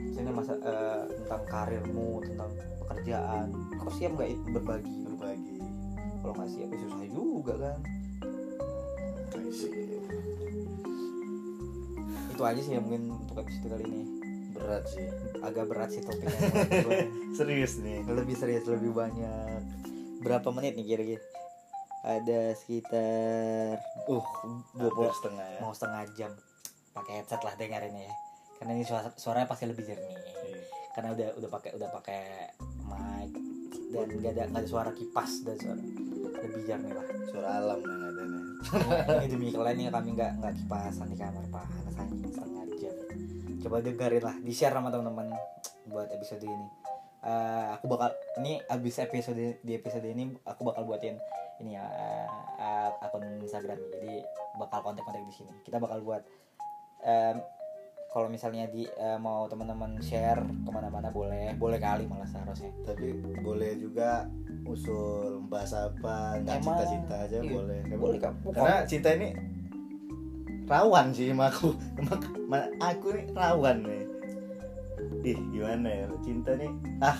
Maksudnya 0.00 0.32
masa 0.32 0.52
eh, 0.56 1.02
tentang 1.20 1.42
karirmu 1.52 2.24
tentang 2.24 2.50
pekerjaan. 2.86 3.46
Kok 3.76 3.92
siap 3.92 4.16
itu 4.24 4.46
berbagi? 4.56 4.96
Berbagi. 5.04 5.56
Kalau 6.24 6.32
nggak 6.32 6.50
siap 6.50 6.68
ya 6.72 6.78
susah 6.88 7.08
juga 7.12 7.54
kan? 7.60 7.78
Itu 12.36 12.42
aja 12.44 12.60
sih 12.60 12.72
ya 12.76 12.80
mungkin 12.80 13.16
untuk 13.16 13.44
episode 13.44 13.68
kali 13.72 13.84
ini. 13.84 14.02
Berat 14.56 14.84
sih. 14.88 15.06
Agak 15.44 15.64
berat 15.68 15.88
sih 15.92 16.00
topiknya. 16.00 16.40
Serius 17.38 17.80
nih. 17.80 18.00
Lebih 18.08 18.36
serius 18.36 18.64
lebih 18.64 18.96
banyak. 18.96 19.60
Berapa 20.24 20.48
menit 20.52 20.80
nih 20.80 20.84
kira-kira 20.84 21.22
ada 22.06 22.54
sekitar 22.54 23.82
uh 24.06 24.26
dua 24.78 24.90
hampir 24.94 25.10
setengah 25.10 25.46
ya. 25.50 25.58
mau 25.58 25.74
setengah 25.74 26.02
jam. 26.14 26.32
Pakai 26.94 27.12
headset 27.20 27.42
lah 27.42 27.54
dengerin 27.58 27.98
ya. 27.98 28.14
Karena 28.62 28.72
ini 28.78 28.84
suara 28.86 29.10
suaranya 29.18 29.50
pasti 29.50 29.66
lebih 29.66 29.82
jernih. 29.82 30.14
Iya. 30.14 30.62
karena 30.96 31.12
udah 31.12 31.28
udah 31.36 31.50
pakai 31.52 31.70
udah 31.76 31.88
pakai 31.92 32.22
mic 32.88 33.30
dan 33.92 34.08
gak 34.16 34.32
ada 34.32 34.42
gak 34.48 34.64
ada 34.64 34.68
suara 34.70 34.90
kipas 34.96 35.44
dan 35.44 35.56
suara 35.60 35.82
lebih 36.40 36.62
jernih 36.64 36.92
lah. 36.94 37.06
Suara 37.28 37.48
alam 37.58 37.78
yang 37.82 38.00
ada 38.00 38.22
nih. 38.22 38.42
Ini 39.20 39.26
demi 39.28 39.46
kalian 39.52 39.76
nih 39.76 39.86
kami 39.92 40.08
nggak 40.16 40.30
nggak 40.40 40.54
kipasan 40.62 41.06
di 41.10 41.16
kamar 41.18 41.44
panas 41.52 41.94
anjing 42.00 42.32
setengah 42.32 42.64
jam. 42.80 42.94
Coba 43.66 43.76
dengerin 43.82 44.22
lah 44.24 44.36
di 44.40 44.52
share 44.54 44.72
sama 44.72 44.88
teman-teman 44.88 45.34
buat 45.90 46.08
episode 46.14 46.46
ini. 46.46 46.66
Eh, 47.26 47.66
aku 47.74 47.90
bakal 47.90 48.14
ini 48.38 48.62
abis 48.70 49.02
episode 49.02 49.58
di 49.58 49.72
episode 49.74 50.06
ini 50.06 50.30
aku 50.46 50.62
bakal 50.62 50.86
buatin 50.86 51.18
ini 51.60 51.76
ya 51.76 51.84
eh, 51.88 52.28
eh, 52.60 52.90
akun 53.04 53.24
Instagram. 53.40 53.78
Jadi 53.96 54.14
bakal 54.60 54.80
kontak-kontak 54.84 55.22
di 55.24 55.34
sini. 55.34 55.52
Kita 55.64 55.80
bakal 55.80 56.04
buat 56.04 56.22
em, 57.04 57.40
kalau 58.12 58.28
misalnya 58.32 58.64
di 58.68 58.84
eh, 58.88 59.18
mau 59.20 59.48
teman-teman 59.48 60.00
share 60.00 60.40
ke 60.40 60.70
mana-mana 60.72 61.08
boleh. 61.12 61.56
Boleh 61.56 61.78
kali 61.80 62.04
malah 62.08 62.28
seharusnya. 62.28 62.72
Tapi 62.84 63.12
boleh 63.40 63.76
juga 63.80 64.28
usul 64.66 65.46
bahas 65.46 65.72
apa 65.72 66.42
nggak 66.42 66.58
cinta-cinta 66.60 67.14
aja 67.28 67.38
iya, 67.40 67.52
boleh. 67.52 67.80
Boleh 67.96 68.18
kak. 68.20 68.34
Karena 68.52 68.76
cinta 68.84 69.08
ini 69.14 69.28
rawan 70.66 71.14
sih 71.14 71.30
sama 71.30 71.48
aku. 71.48 71.72
Aku 72.94 73.06
nih 73.14 73.26
rawan 73.32 73.86
nih. 73.86 74.04
Ih 75.24 75.38
gimana 75.52 75.88
ya? 75.88 76.06
Cinta 76.20 76.52
nih 76.58 76.70
ah. 77.00 77.16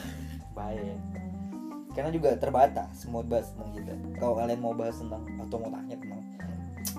Bahaya 0.57 0.81
ya. 0.81 1.26
Karena 1.97 2.13
juga 2.13 2.37
terbatas 2.37 3.09
mau 3.09 3.25
bahas 3.25 3.49
tentang 3.57 3.73
kita. 3.73 3.93
Kalau 4.21 4.37
kalian 4.37 4.61
mau 4.61 4.77
bahas 4.77 5.01
tentang 5.01 5.25
atau 5.41 5.57
mau 5.57 5.71
tanya 5.73 5.97
tentang 5.97 6.23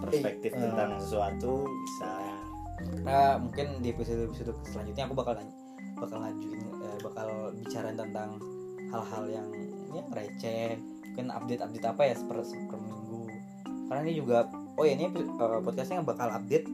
perspektif 0.01 0.49
Eh, 0.57 0.61
tentang 0.65 0.97
sesuatu 0.97 1.69
bisa. 1.69 2.09
Nah, 3.05 3.37
mungkin 3.37 3.77
di 3.85 3.93
episode 3.93 4.25
episode 4.25 4.57
selanjutnya 4.65 5.05
aku 5.05 5.13
bakal 5.13 5.37
nanya 5.37 5.53
bakal 6.01 6.17
ngajuin 6.21 6.61
eh, 6.65 6.97
bakal 7.05 7.27
bicarain 7.61 7.97
tentang 7.97 8.29
hal-hal 8.89 9.23
yang 9.29 9.47
ya 9.93 10.03
receh. 10.09 10.81
Mungkin 11.13 11.29
update 11.29 11.61
update 11.61 11.85
apa 11.85 12.01
ya 12.09 12.15
per, 12.25 12.41
per 12.41 12.79
minggu. 12.81 13.21
Karena 13.85 14.01
ini 14.01 14.13
juga 14.17 14.49
oh 14.77 14.83
ya 14.85 14.97
ini 14.97 15.13
uh, 15.13 15.61
podcastnya 15.61 16.01
bakal 16.01 16.33
update 16.33 16.65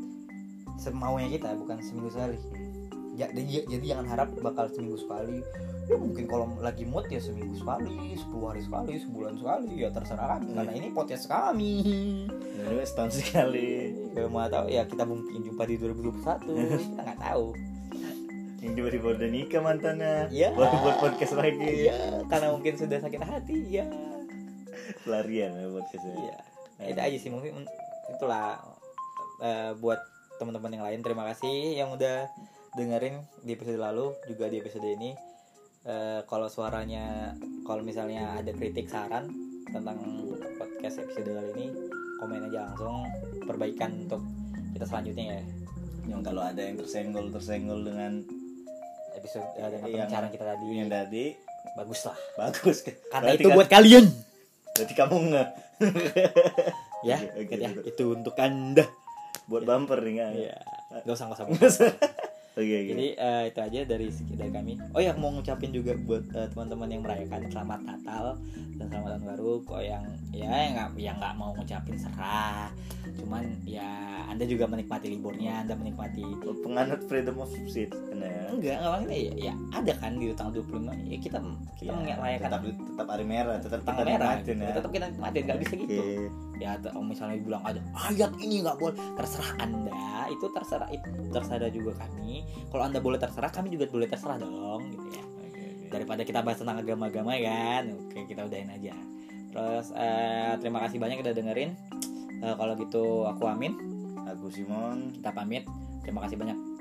semaunya 0.79 1.27
kita 1.27 1.53
bukan 1.59 1.77
seminggu 1.83 2.09
sekali 2.11 2.62
ya, 3.13 3.27
jadi, 3.29 3.65
jadi 3.67 3.85
jangan 3.89 4.07
harap 4.07 4.29
bakal 4.39 4.65
seminggu 4.67 4.97
sekali 4.97 5.39
ya 5.83 5.95
mungkin 5.95 6.25
kalau 6.25 6.47
lagi 6.57 6.83
mood 6.83 7.05
ya 7.07 7.19
seminggu 7.19 7.53
sekali 7.53 8.15
sepuluh 8.15 8.45
hari 8.49 8.61
sekali 8.61 8.95
sebulan 8.97 9.33
sekali 9.35 9.71
ya 9.77 9.89
terserah 9.89 10.27
kami 10.33 10.49
karena 10.49 10.73
ini 10.73 10.87
podcast 10.89 11.25
kami 11.27 11.73
Ini 12.55 12.83
setahun 12.83 13.19
sekali. 13.19 13.91
ya 14.15 14.23
mau 14.25 14.47
tahu 14.47 14.65
ya 14.67 14.87
kita 14.87 15.03
mungkin 15.03 15.43
jumpa 15.43 15.63
di 15.65 15.75
2021 15.75 16.47
kita 16.87 17.01
nggak 17.03 17.19
tahu 17.21 17.47
Yang 18.63 18.73
tiba-tiba 18.73 19.07
udah 19.11 19.27
nikah 19.27 19.59
mantannya. 19.59 20.15
Iya. 20.31 20.55
Baru 20.55 20.75
buat 20.79 20.97
podcast 20.97 21.35
lagi. 21.35 21.83
iya 21.83 22.23
karena 22.31 22.47
mungkin 22.49 22.73
sudah 22.73 22.97
sakit 22.97 23.19
hati 23.19 23.57
ya 23.73 23.85
Pelarian 25.03 25.51
ya 25.51 25.67
podcastnya. 25.67 26.15
iya 26.17 26.37
Nah, 26.73 26.85
itu 26.89 26.99
aja 26.99 27.17
sih 27.17 27.29
mungkin 27.29 27.67
itulah 28.09 28.59
eh, 29.39 29.71
buat 29.77 29.99
teman-teman 30.35 30.73
yang 30.73 30.83
lain 30.83 30.99
terima 30.99 31.27
kasih 31.27 31.75
yang 31.75 31.91
udah 31.91 32.27
dengerin 32.73 33.15
di 33.39 33.53
episode 33.53 33.77
lalu 33.77 34.13
juga 34.25 34.45
di 34.47 34.57
episode 34.57 34.85
ini. 34.85 35.13
Eh, 35.83 36.21
kalau 36.25 36.47
suaranya 36.47 37.35
kalau 37.61 37.83
misalnya 37.83 38.39
ada 38.39 38.51
kritik 38.51 38.87
saran 38.87 39.27
tentang 39.67 39.99
podcast 40.55 41.01
episode 41.01 41.27
kali 41.27 41.49
ini 41.53 41.65
komen 42.17 42.47
aja 42.47 42.71
langsung. 42.71 43.03
Perbaikan 43.43 44.07
untuk 44.07 44.21
kita 44.71 44.85
selanjutnya 44.85 45.25
ya. 45.33 45.41
Yang 46.03 46.21
kalau 46.23 46.41
ada 46.41 46.61
yang 46.61 46.75
tersenggol 46.75 47.25
tersenggol 47.29 47.79
dengan 47.83 48.23
episode 49.13 49.43
eh, 49.53 49.69
dengan 49.69 49.87
Yang- 49.87 49.99
pembicaraan 50.07 50.31
kita 50.31 50.45
tadi. 50.47 50.65
yang 50.71 50.89
tadi. 50.89 51.25
Bagus 51.73 52.01
lah 52.05 52.17
bagus. 52.37 52.77
Karena 52.83 53.27
Berarti 53.29 53.39
itu 53.39 53.49
kan- 53.49 53.57
buat 53.57 53.69
kalian. 53.69 54.05
Berarti 54.73 54.93
kamu 54.95 55.15
nge 55.29 55.43
ya 57.09 57.17
ingat 57.35 57.59
ya 57.59 57.69
itu 57.83 58.03
untuk 58.09 58.33
anda. 58.39 58.87
Buat 59.45 59.67
bumper 59.67 59.99
nih 59.99 60.15
kan. 60.17 60.31
Iya. 60.33 60.57
Gak 61.03 61.11
usah 61.11 61.25
gak 61.27 61.43
usah. 61.51 61.91
Oke 62.53 62.69
oke. 62.69 62.85
Jadi 62.87 63.07
eh, 63.13 63.43
itu 63.49 63.59
aja 63.59 63.79
dari 63.83 64.07
dari 64.29 64.51
kami. 64.51 64.73
Oh 64.93 65.01
ya 65.01 65.11
mau 65.13 65.29
ngucapin 65.29 65.73
juga 65.73 65.97
buat 65.97 66.21
eh, 66.31 66.45
teman-teman 66.47 66.85
yang 66.87 67.01
merayakan 67.01 67.49
selamat 67.49 67.79
Natal 67.81 68.37
dan 68.77 68.85
selamat 68.87 69.09
tahun 69.11 69.23
baru. 69.25 69.51
Kok 69.65 69.81
yang 69.81 70.03
ya 70.29 70.49
yang 70.51 70.73
nggak 70.75 70.89
yang 70.95 71.15
nggak 71.17 71.33
mau 71.33 71.49
ngucapin 71.53 71.97
serah. 71.97 72.69
Cuman 73.17 73.43
ya 73.63 73.89
Anda 74.29 74.45
juga 74.45 74.65
menikmati 74.65 75.09
liburnya, 75.09 75.65
Anda 75.65 75.73
menikmati 75.73 76.21
penganut 76.61 77.01
freedom 77.05 77.41
of 77.41 77.49
speech 77.49 77.89
ya. 78.13 78.49
enggak 78.53 78.77
enggak 78.79 78.91
maksudnya 78.93 79.17
ya, 79.17 79.33
ya 79.49 79.53
ada 79.73 79.93
kan 79.97 80.11
di 80.15 80.25
tanggal 80.31 80.53
25 80.61 81.09
ya 81.09 81.17
kita 81.19 81.37
kita 81.75 81.91
Iya, 81.91 82.15
merayakan 82.15 82.47
tetap 82.47 82.61
tetap 82.63 83.07
hari 83.09 83.25
merah, 83.25 83.55
tetap 83.59 83.81
tanggal 83.81 84.05
kita 84.05 84.11
merah 84.13 84.29
nikmatin 84.31 84.55
gitu. 84.55 84.63
ya. 84.63 84.73
tetap 84.77 84.91
kita 84.93 85.05
nikmatin 85.09 85.41
nggak 85.43 85.59
bisa 85.59 85.73
gitu 85.75 86.03
Ya 86.61 86.77
atau 86.77 87.01
misalnya 87.01 87.41
dibilang 87.41 87.63
ada 87.65 87.81
ayat 88.11 88.31
ini 88.37 88.61
nggak 88.61 88.77
boleh 88.77 88.95
terserah 89.17 89.51
anda. 89.57 90.29
Itu 90.29 90.49
terserah 90.53 90.89
itu 90.93 91.09
terserah 91.33 91.69
juga 91.73 92.05
kami. 92.05 92.45
Kalau 92.69 92.83
anda 92.85 92.99
boleh 93.01 93.17
terserah 93.17 93.49
kami 93.49 93.73
juga 93.73 93.89
boleh 93.89 94.07
terserah 94.09 94.37
dong 94.37 94.81
gitu 94.93 95.07
ya. 95.13 95.25
Daripada 95.89 96.25
kita 96.25 96.41
bahas 96.41 96.57
tentang 96.57 96.81
agama-agama 96.81 97.37
kan? 97.37 97.83
Oke 98.05 98.25
kita 98.25 98.45
udahin 98.45 98.69
aja. 98.69 98.93
Terus 99.53 99.93
eh, 99.93 100.53
terima 100.61 100.81
kasih 100.85 100.97
banyak 100.97 101.21
udah 101.21 101.33
dengerin. 101.33 101.71
Eh, 102.41 102.55
kalau 102.57 102.73
gitu 102.77 103.29
aku 103.29 103.45
Amin. 103.45 103.77
Aku 104.23 104.49
Simon. 104.49 105.13
kita 105.13 105.29
pamit. 105.29 105.67
Terima 106.01 106.25
kasih 106.25 106.35
banyak 106.35 106.72